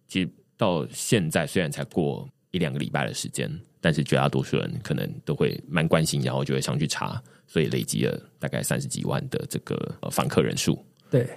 [0.06, 3.50] 其实到现在虽然才过一两个礼拜的时间，
[3.80, 10.84] 但是绝大多数人可能都会蛮关心，然后就会上去查，所以累积了大概三十几万的这个呃访客人数。
[11.10, 11.28] 对，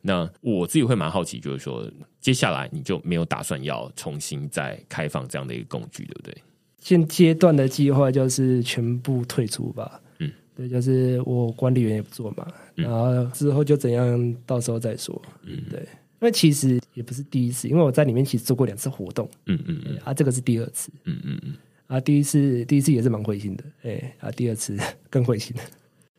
[0.00, 6.42] 那我自己会蛮好奇，就是说接下来你就没有打算要重新再开放这样的一个工具，对不对？
[6.82, 10.00] 现阶段的计划就是全部退出吧。
[10.18, 12.44] 嗯，对，就是我管理员也不做嘛，
[12.76, 12.84] 嗯。
[12.84, 15.22] 然后之后就怎样，到时候再说。
[15.44, 15.62] 嗯。
[15.70, 15.86] 对，因
[16.22, 19.96] 为其实也不是第一次，因为我在里面其实做过两次活动，嗯嗯嗯。
[20.04, 21.54] 啊，这个是第二次，嗯嗯嗯。
[21.86, 24.76] 啊，第一次第一次也是蛮灰心的，哎，啊，第二次
[25.08, 25.54] 更灰心。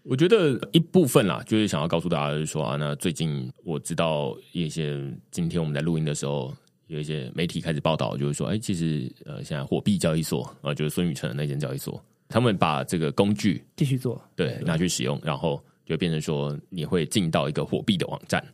[0.03, 4.97] 我觉得一部分啦，就是想要告诉大家，就是说啊，那最近我知道一些，
[5.30, 6.53] 今天我们在录音的时候，
[6.94, 18.46] 有一些媒体开始报道，就是说，哎，其实呃，现在货币交易所啊、呃就是孙宇晨的那间交易所，他们把这个工具继续做，对拿去使用，然后就变成说你会进到一个货币的网站，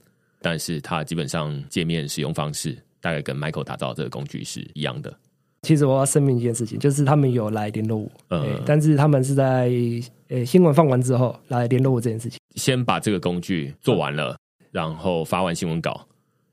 [0.41, 5.13] 但是它基本上界面使用方式大概跟 Michael 打造这个工具是一样的。
[5.63, 9.69] 其实我要声明一件事情，就是他们有来联络我，嗯哎但是他们是在
[10.29, 12.39] 呃新闻放完之后来联络我这件事情。
[12.55, 14.37] 先把这个工具做完了，
[14.71, 16.07] 然后发完新闻稿，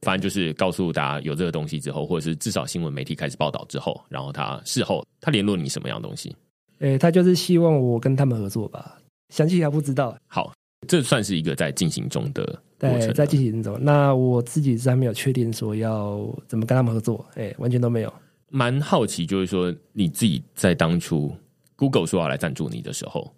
[0.06, 6.32] 反正就是告诉大家有这个东西之后，或者是至少新闻媒体开始报道之后，然后他事后他联络你什么样的东西？
[6.78, 8.98] 诶，他就是希望我跟他们合作吧，
[9.34, 10.52] 详细还不知道，好，
[10.86, 12.44] 这算是一个在进行中的
[12.78, 13.76] 过程在进行中。
[13.82, 18.14] 那我自己是还没有确定说要怎么跟他们合作，诶，完全都没有。
[18.48, 21.34] 蛮好奇，就是说你自己在当初
[21.74, 23.28] Google 说要来赞助你的时候，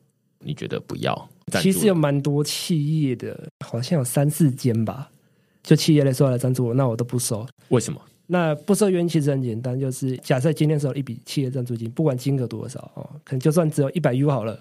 [0.44, 1.28] 你觉得不要？
[1.62, 5.10] 其实有蛮多企业的，好像有三四间吧，
[5.62, 7.46] 就企业来说要来赞助我，那我都不收。
[7.68, 8.00] 为什么？
[8.30, 14.60] 那不收原因其实很简单，就是假设今天收了一笔企业赞助金，不管金额多少哦，可能就算只有一百 U 好了，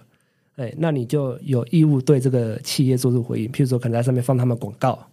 [0.56, 5.06] 哎，那你就有义务对这个企业做出回应，譬如说可能在上面放他们广告，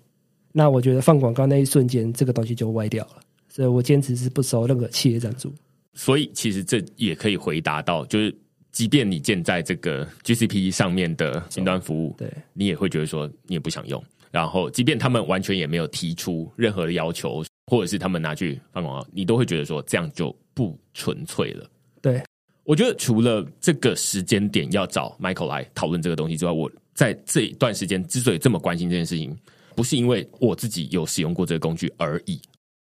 [0.53, 3.17] 那我觉得放广告那一瞬间，这个东西就歪掉了，
[3.49, 5.53] 所以我坚持是不收任何企业赞助。
[5.95, 8.33] 所以其实这也可以回答到，就是
[8.71, 14.01] 即便你建在这个 GCP 上面的云端服务，对你也会觉得说你也不想用。
[14.35, 21.71] 然后，即便他们完全也没有提出任何的要求，或者是他们拿去放广告，你都会觉得说这样就不纯粹了。
[22.03, 22.21] 对，
[22.65, 29.39] 我觉得除了这个时间点要找 Michael 来讨论这个东西之外，我在这一段时间之所以这么关心这件事情，
[29.77, 32.41] 不是因为我自己有使用过这个工具而已，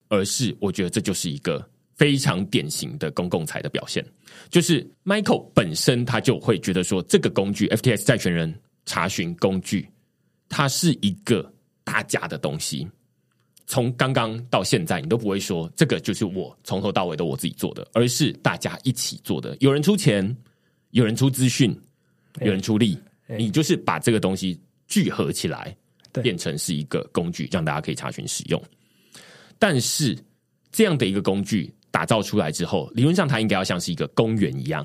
[0.09, 4.05] 而是我觉得这就是一个非常典型的公共财的表现。
[4.51, 8.53] 就是 Michael 本身他就会觉得说，这个工具 FTS 债权人
[8.85, 9.89] 查询工具，
[10.49, 11.49] 它是一个
[11.83, 12.85] 大家的东西。
[13.67, 19.55] 从刚刚到现在，你都不会说这个就是我从头到尾都我自己做的，而是大家一起做的。
[19.59, 20.35] 有人出钱，
[20.89, 21.79] 有人出资讯，
[22.41, 22.97] 有人出力，
[23.27, 25.77] 哎你就是把这个东西聚合起来，
[26.11, 28.59] 对变成是一个工具，让大家可以查询使用。
[29.59, 30.17] 但是
[30.71, 34.83] 这样的一个工具打造出来之后，理论上它应该要像是一个公园一样，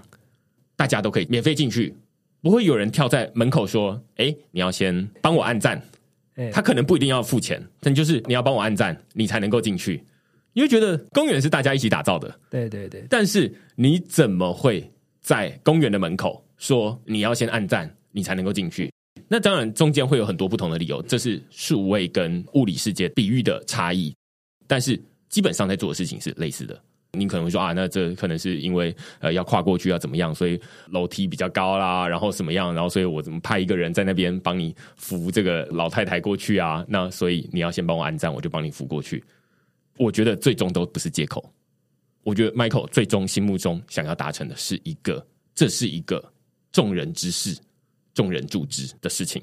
[0.76, 1.96] 大家都可以免费进去，
[2.44, 5.80] 不会有人跳在门口说：“哎，你要先帮我按赞。”
[6.36, 10.04] 哎，他可能不一定要付钱，但就是你要帮我按赞，你才能够进去。
[10.52, 14.86] 你会觉得公园是大家一起打造的，对对对但是你怎么会
[15.22, 18.92] 在公园的门口说你要先按赞，你才能够进去？
[19.26, 24.14] 那当然中间会有很多不同的理由，这是数位跟物理世界比喻的差异，
[24.66, 26.78] 但是基本上在做的事情是类似的。
[27.14, 30.60] 你可能会说啊，那这可能是因为呃要跨过去要怎么样，所以
[30.90, 36.84] 楼梯比较高啦，然后什么样，然后所以我怎么派一个人在那边帮你扶这个老太太过去啊？
[36.88, 39.22] 那所以你要先帮我安葬，我就帮你扶过去。
[39.96, 41.52] 我觉得最终都不是借口。
[42.22, 46.24] 我觉得 Michael 最终心目中想要达成的是一个，这是一个
[46.72, 47.56] 众人之事、
[48.14, 49.42] 众人助之的事情。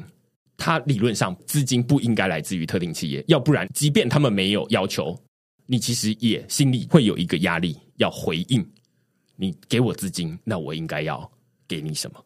[0.58, 5.18] 他理论上资金不应该来自于特定企业，要不然，即便他们没有要求，
[5.72, 8.62] 你其实也心里会有一个压力要回应。
[9.38, 11.32] 你给我资金，那我应该要
[11.66, 12.22] 给你什么？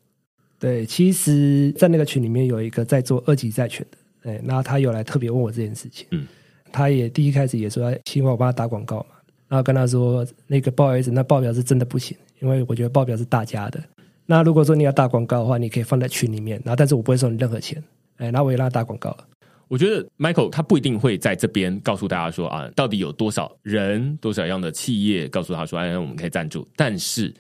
[0.57, 6.27] 对，其实，在那个群里面有一个在做二级债权的，哎，那他有来特别问我这件事情，嗯，
[6.71, 9.15] 他也第一开始也说希望我帮他打广告嘛，
[9.47, 13.79] 然后跟他说那个不好意思，那报表是真的不行，因为我觉得报表是大家的。
[14.25, 17.81] 那如果说你要打广告的话，你可以放在群里面，然后但是我不会收你任何钱，
[18.17, 19.27] 哎，然后我也让他打广告了。
[19.68, 26.68] 我觉得 Michael 他不一定会在这边告诉大家说啊，到底有多少人、多少样的企业告诉他说，哎，我们可以赞助。
[26.76, 27.34] 但是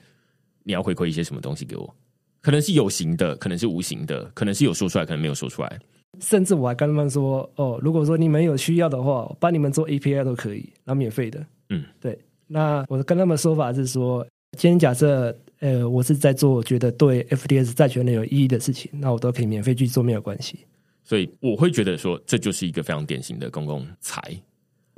[0.63, 1.95] 你要回馈一些什么东西给我？
[2.41, 5.79] 可能是有形的，可能是无形的，可能是有说出来，可能没有说出来。
[6.19, 11.45] 甚至我还跟他们说，哦，如果说你们有需要的话，帮你们做 API 都可以，然后免费的。
[11.69, 12.17] 嗯，对。
[12.47, 14.25] 那我跟他们说法是说，
[14.57, 20.59] 今天假设呃我是在做觉得对 FTS 债权人有意义的事情，那我都可以免费去做，没有关系。
[21.05, 24.19] 所以我会觉得说，这就是一个非常典型的公共财。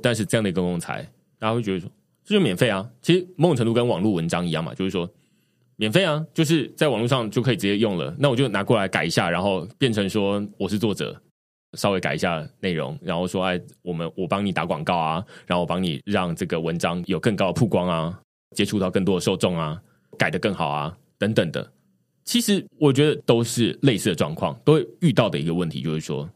[0.00, 1.02] 但是这样的公共财，
[1.38, 1.88] 大家会觉得说，
[2.24, 2.90] 这就免费啊。
[3.00, 5.08] 其实某种程度跟网络文章一样嘛，就是说。
[5.80, 8.12] 免费啊，就是在网络上就可以直接用了。
[8.18, 11.16] 那我就拿过来改一下，然后变成说我是作者，
[11.74, 18.20] 稍微改一下内容，然后说哎，我们我帮你打广告啊，然后我帮你让这个文章有更高的曝光啊，
[18.56, 19.80] 接触到更多的受众啊，
[20.18, 21.72] 改的更好啊，等等的。
[22.28, 26.28] 其实我觉得都是类似的状况，都会遇到的一个问题，就是说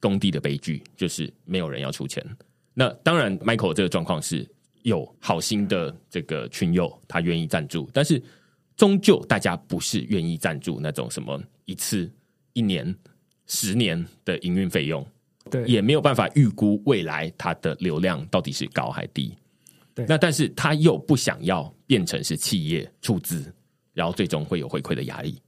[0.00, 2.24] 工地的悲剧，就是没有人要出钱。
[2.72, 4.48] 那当然，Michael 这个状况是
[4.84, 8.22] 有好心的这个群友，他愿意赞助，但是。
[8.76, 12.10] 终究，大家不是愿意赞助那种什么一次、
[12.54, 12.92] 一年、
[13.46, 15.06] 十年的营运费用，
[15.48, 19.32] 对，也没有办法预估未来它的流量到底是高还低。
[19.94, 23.54] 对，那但是他又不想要变成是企业出资，
[23.94, 25.40] 然后最终会有回馈的压力。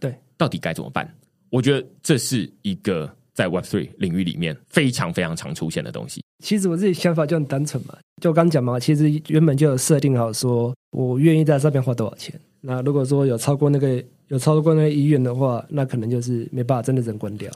[0.00, 1.08] 对，到底该怎么办？
[1.50, 6.22] 我觉得这是一个在 Web Three 领域里面非常非常常出现的东西。
[6.42, 12.34] 其实我自己想法就很单纯嘛，就我刚讲嘛，其实原本就有设定好，说我愿意在上面花多少钱。
[12.62, 17.50] 那如果说有超过那个有超过那个医院的话，那可能就是没办法真的人关掉。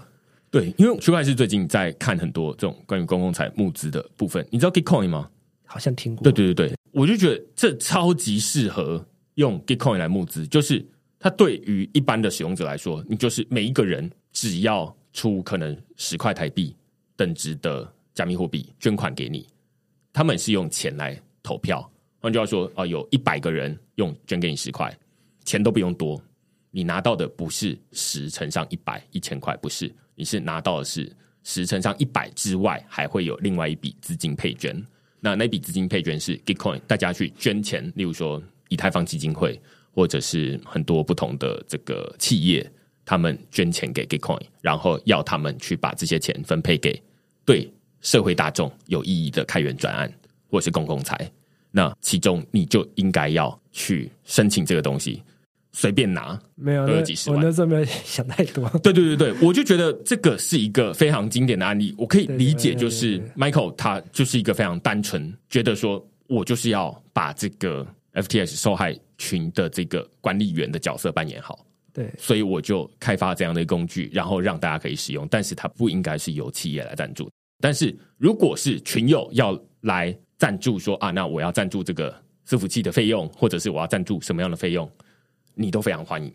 [0.51, 4.47] 对，因为区块是最近在看很多这种关于公共财募资的部分。
[4.51, 5.29] 你知道 Gitcoin 吗？
[5.65, 6.23] 好像听过。
[6.23, 10.85] 对对对对，我就觉得这超级适合用 Gitcoin 来募资，就是
[11.18, 16.74] 它对于一般的使用者来说，你就是每一个人只要出可能十块台币
[17.16, 19.47] 等值的加密货币捐款给你，
[20.12, 21.91] 他们是用钱来投票。
[22.20, 24.97] 换句话说，啊，有一百个人用捐给你十块，
[25.45, 26.22] 钱都不用多，
[26.70, 31.11] 你拿到的不是十乘上一百一千块，不是，你是拿到的是
[31.43, 34.74] 十乘上一百之外，还会有另外一笔资金配捐。
[35.20, 39.61] 那那笔资金配捐是 Gitcoin，大家去捐钱，例如说以太坊基金会，
[39.93, 42.69] 或者是很多不同的这个企业，
[43.05, 47.01] 他们捐钱给 Gitcoin，然后要他们去把这些钱分配给
[47.45, 50.12] 对社会大众有意义的开源专案，
[50.51, 51.31] 或是公共财。
[51.71, 55.23] 那其中你就应该要去申请这个东西，
[55.73, 57.39] 随便拿没有都有几十万。
[57.39, 58.69] 我那时候没有 想太多。
[58.79, 61.93] 对对对对，我就觉得这个是一个非常经典的案例。
[61.99, 67.85] 我可以理解，就是 Michael 他就是一个非常单纯，觉得说我就是要把这个
[68.15, 71.65] FTS 受害群的这个管理员的角色扮演好。
[71.93, 75.29] 对，所以我就开发这样的工具，然后让大家可以使用。
[75.31, 77.31] 但是它不应该是由企业来赞助。
[77.61, 80.17] 但是如果是群友要来。
[80.37, 82.12] 赞助说啊，那我要赞助这个
[82.47, 84.91] 伺服器的费用，或者是我要赞助什么样的费用，
[85.55, 86.31] 你都非常欢迎。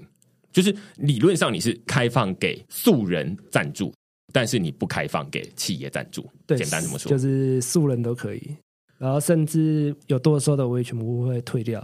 [0.53, 3.93] 就是理论上你是开放给素人赞助，
[4.31, 6.27] 但是你不开放给企业赞助。
[6.47, 8.55] 对，简单怎么说，就是素人都可以。
[8.99, 11.83] 然后甚至有多收的，我也全部会退掉。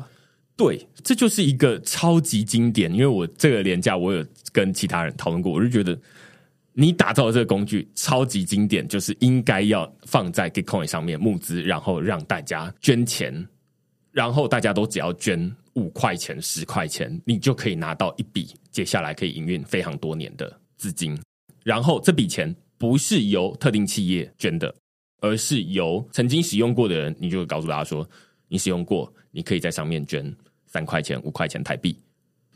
[0.56, 2.94] 对，这就是一个超级经典。
[2.94, 6.00] 因为我这个廉价，我有跟其他人讨论过，我就觉得。
[6.78, 13.48] 你打造的这个工具超级经典，就是应该要放在 Gitcoin 上面募资，然后让大家捐钱，
[14.12, 21.18] 然后大家都只要捐五块钱、十块钱，你就可以拿到一笔接下来可以营运非常多年的资金。
[21.64, 24.76] 然后这笔钱不是由特定企业捐的，
[25.20, 28.08] 而是由曾经使用过的人，你就告诉大家说，
[28.48, 30.36] 你使用过，你可以在上面捐
[30.66, 32.00] 三块钱、五块钱台币，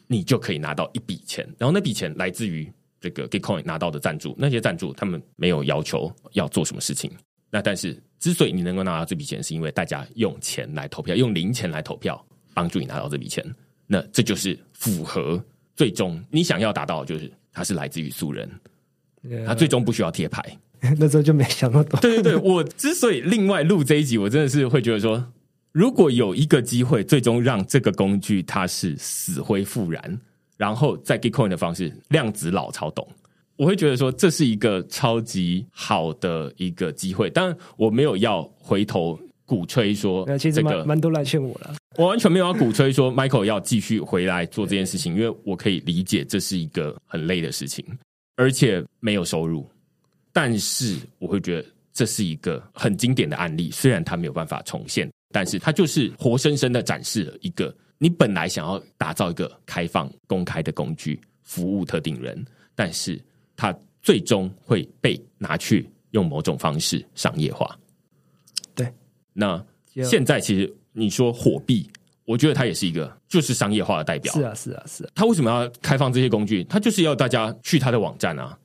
[0.08, 1.48] 你就可以拿到一笔钱。
[1.58, 2.72] 然后那笔钱来自于。
[3.02, 7.10] 这个 Gitcoin 拿到的赞助，那些赞助他们没有要求要做什么事情。
[7.50, 12.22] 那但是，之所以你能够拿到这笔钱，是因为大家用钱来投票，用零钱来投票，
[12.54, 13.56] 帮助你拿到这笔钱。
[13.88, 15.42] 那这就是符合
[15.78, 18.52] 最终你想要达到，就是它是来自于素人，
[19.46, 20.44] 他最终不需要贴牌。
[20.98, 22.00] 那时候就没想那么多。
[22.00, 25.24] 对对对，我之所以另外录这一集，我真的是会觉得说，
[25.72, 30.20] 如果有一个机会，最终让这个工具它是死灰复燃。
[30.58, 33.08] 然后在 Gitcoin 的方式，量子老超懂，
[33.56, 37.30] 我会觉得说这是一个超级好的一个机会。
[37.30, 41.76] 当然，我没有要回头鼓吹说，这个蛮多来劝我了。
[41.96, 47.86] 我完全没有要鼓吹说 Michael 要继续回来做这件事情，因为我可以理解这是一个很累的事情，
[48.36, 49.66] 而且没有收入。
[50.32, 57.76] 但是我会觉得这是一个很经典的案例，虽然它没有办法重现，但是它就是活生生的展示了一个。
[58.02, 63.22] 你本来想要打造一个开放、公开的工具，服务特定人，但是
[63.58, 67.78] 它最终会被拿去用某种方式商业化。
[68.74, 68.90] 对，
[69.34, 69.62] 那
[70.06, 71.90] 现在其实你说火币，
[72.24, 74.34] 我觉得它也是一个就是商业化的代表。
[74.34, 75.12] 是啊，是啊，是啊。
[75.14, 76.64] 他为什么要开放这些工具？
[76.64, 78.58] 他就是要大家去他的网站啊。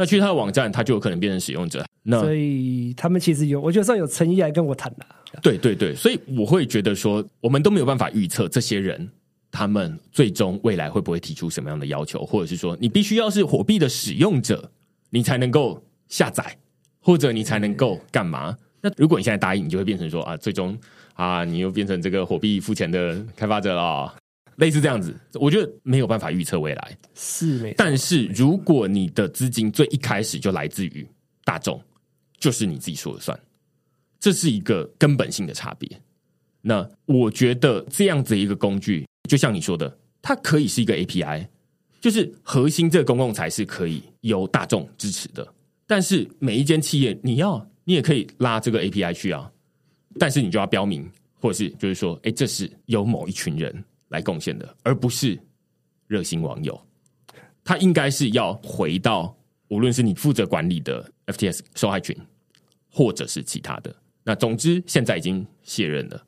[0.00, 1.84] 那去他的网站，他就有可能变成使用者。
[2.04, 5.04] 那所以他们其实有，我觉得算有诚意来跟我谈的。
[5.42, 9.06] 对对对，所以我会觉得说，我们都没有办法预测这些人
[9.50, 14.70] 他们最终未来会不会提出什么样的要求，或者是说，你必须要是火币的使用者，
[15.10, 16.56] 你才能够下载，
[17.02, 18.56] 或者你才能够干嘛？
[18.80, 20.74] 那如果你现在答应，你就会变成说啊，最终
[21.12, 24.14] 啊，你又变成这个火币付钱的开发者了。
[24.56, 27.74] 类似这样子，我觉得没有办法预测未来，是没。
[27.76, 31.06] 但是如果你的资金最一开始就来自于
[31.44, 31.80] 大众，
[32.38, 33.38] 就是你自己说了算，
[34.18, 35.88] 这是一个根本性的差别。
[36.60, 41.46] 那我觉得这样子一个工具，就像你说的，它可以是一个 API，
[42.00, 45.46] 就是核心这个公共财是可以由大众支持的。
[45.86, 49.50] 但是每一间企业，你要你也可以拉这个 API 去啊，
[50.18, 53.84] 但是你就要标明，或者是就是说，哎，这是有某一群人。
[54.10, 55.36] 来贡献的，而不是
[56.06, 56.80] 热心网友。
[57.64, 59.36] 他应该是要回到，
[59.68, 62.16] 无论是你负责管理的 FTS 受害群，
[62.90, 63.94] 或者是其他的。
[64.24, 66.26] 那总之，现在已经卸任了。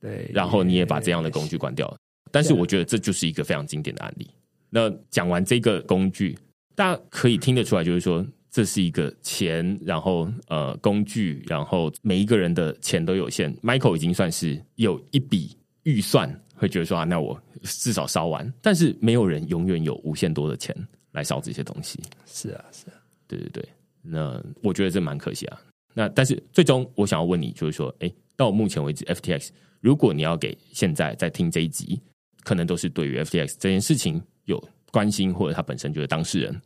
[0.00, 1.96] 对，然后你也把这样的工具关掉了。
[2.30, 4.28] 但是，我觉得这就是一个非常经典的案例。
[4.70, 6.36] 那讲完这个工具，
[6.74, 13.54] 大家可以听得出来，就是说这是一个钱，然后呃工具，然后每一个人的钱都有限。
[13.58, 16.28] Michael 已经算是有一笔预算。
[16.62, 20.72] 会觉得说啊，那我至少烧完，但是没有人永远有无限多的钱
[21.10, 22.00] 来烧这些东西。
[22.24, 22.94] 是啊，是啊，
[23.26, 23.68] 对对对。
[24.00, 25.60] 那我觉得这蛮可惜啊。
[25.92, 29.48] 那但是最终我想要问你，就是说，哎，到目前为止，FTX，
[29.80, 32.00] 如果你要给现在在听这一集，
[32.44, 36.62] 可能都是对于 FTX 这件事情有关心，或者他本身就是当事人，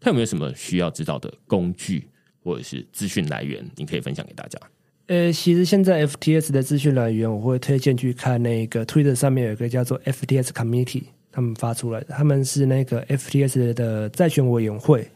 [0.00, 2.08] 他有没有什么需要知道的工具
[2.42, 4.58] 或者是资讯来源，你可以分享给大家？
[5.06, 15.06] 呃，其实现在 FTS 的资讯来源，我会推荐去看那个 Twitter 上面有一个叫做 FTS Committee，他们发出来的，他们是那个 FTS 的债权委员会，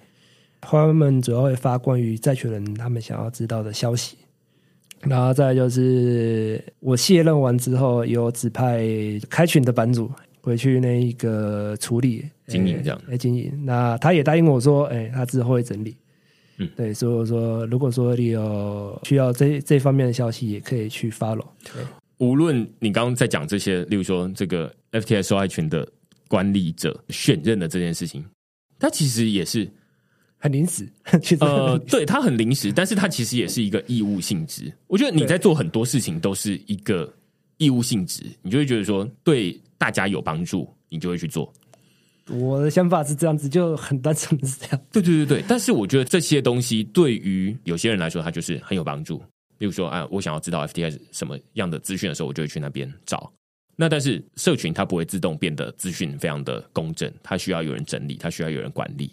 [0.61, 4.19] 他们主要会发关于债权人他们想要知道的消息。
[5.01, 8.85] 然后再就是我卸任完之后，有指派
[9.31, 10.11] 开群的版主
[10.43, 13.51] 回去那一个处理经营这样来经营。
[13.65, 15.97] 那他也答应我说，哎，他之后会整理。
[16.59, 21.47] 嗯，对，所以说，如果说你有需要这这方面的消息，也可以去 follow。
[22.19, 25.89] 无论你刚刚在讲这些，例如说这个 FTS 受害群的
[26.27, 28.25] 管理者选任的这件事情，
[28.79, 29.69] 它其实也是
[30.37, 30.89] 很临时。
[31.23, 34.73] 其实，呃，对，它很临时，但是它其实也是一个义务性质。
[34.89, 37.09] 我觉得你在做很多事情都是一个
[37.57, 41.53] 义务性质，你就会觉得说对大家有帮助，你就会去做。
[42.31, 44.81] 我的想法是这样子，就很单纯是这样。
[44.93, 49.23] 对对对对，但是我觉得这些东西对于有些人来说，它就是很有帮助。
[49.59, 53.33] 例如说，啊，我想要知道 FTS 什么样的资讯的时候，我就会去那边找。
[53.75, 59.11] 那但是社群它不会自动变得资讯非常的公正，它需要有人整理，它需要有人管理。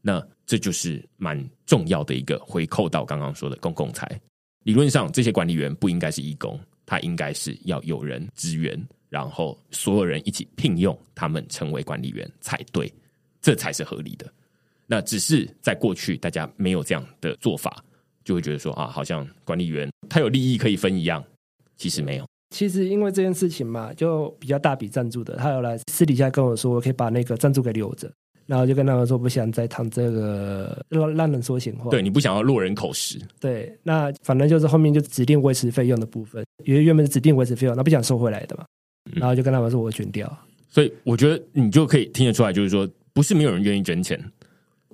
[0.00, 4.20] 那这就是蛮重要的一个回扣到刚刚说的公共财。
[4.64, 8.78] 理论上，这些管理员不应该是义工，他应该是要有人支援。
[9.14, 12.92] 然后所有人一起聘用他们成为管理员才对，
[13.40, 14.26] 这才是合理的。
[14.88, 17.80] 那只是在过去大家没有这样的做法，
[18.24, 21.22] 就会觉得说啊，好像管理员他有利益可以分一样，
[21.76, 22.26] 其实没有。
[22.50, 28.10] 其实因为这件事情嘛，就比较大笔赞助的，他有来私底下跟我说，我可以把那个赞助给留着，
[28.46, 31.88] 然后就跟他们说不想再谈这个让让人说闲话。
[31.88, 33.20] 对你不想要落人口实。
[33.38, 38.64] 对，那反正就是后面就指定维持费用的部分，因为原本是指定维持费用，那不想收回来的嘛。
[39.12, 40.38] 然后就跟他们说，我捐掉。
[40.68, 44.20] 所以我觉得你就可以听得出来，就是说，不是没有人愿意捐钱，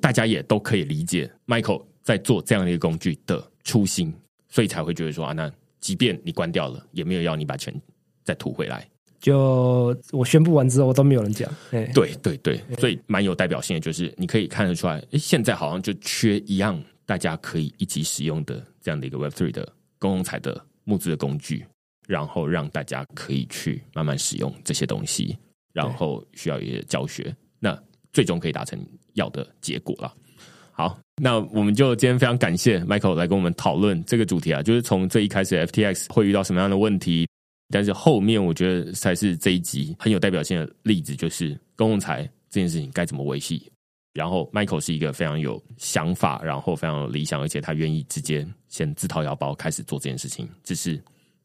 [0.01, 4.13] 大家也都可以理解 Michael 在做这样的一个工具的初心，
[4.49, 5.51] 所以才会觉得说啊，那
[5.81, 7.75] 即便你关掉了，也没有要你把钱
[8.23, 8.87] 再吐回来。
[9.21, 11.51] 就我宣布完之后，都没有人讲。
[11.71, 19.67] 对对对，所以蛮有代表性的，就是你可以看得出来，哎，现在好像就缺一样大家可以一起使用的这样的一个 Web Three 的
[19.99, 21.65] 公共财的募资的工具。
[22.11, 25.39] 然后让大家可以去慢慢使用这些东西，
[25.73, 27.81] 然后需要一些教学，那
[28.13, 28.77] 最终可以达成
[29.15, 30.13] 要的结果了。
[30.73, 37.29] 好，那我们就今天非常感谢 Michael 来跟我们讨论这个主题啊，就是从最一开始 FTX 会遇到什么样的问题，
[37.69, 43.71] 但是后面我觉得才是这一集很有代表性的例子，就是公共财这件事情该怎么维系。
[44.15, 51.01] 然后 Michael 是一个非常有想法，然后非常有理想，而且他愿意直接先自掏腰包开始做这件事情，只是。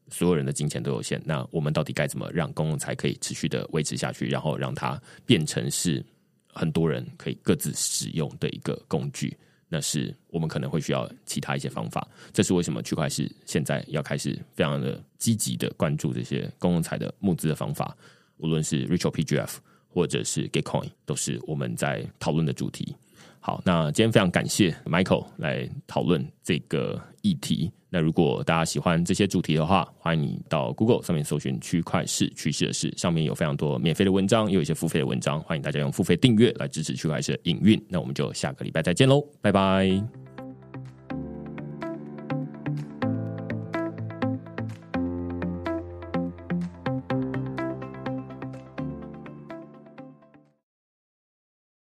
[0.08, 6.04] 所有人的金钱都有限，那我们到底该怎么让公共财可以持续的维持下去，然后让它变成是
[6.52, 9.36] 很多人可以各自使用的一个工具？
[9.68, 12.06] 那是我们可能会需要其他一些方法。
[12.32, 17.96] 这是为什么区块是现在要开始非常的积极的关注这些公共财的募资的方法，
[18.36, 19.56] 无论是 Rachel PGF
[19.88, 22.94] 或者是 Gitcoin，都是我们在讨论的主题。
[23.46, 27.70] 好，那今天非常感谢 Michael 来讨论这个议题。
[27.90, 37.80] 那如果大家喜欢这些主题的话，欢迎你到 Google 上面搜寻“区块市趋势的事”，上面有非常多免费的文章，也有一些付费的文章，欢迎大家用付费订阅来支持区块市的营运。
[37.88, 40.25] 那我们就下个礼拜再见喽，拜拜。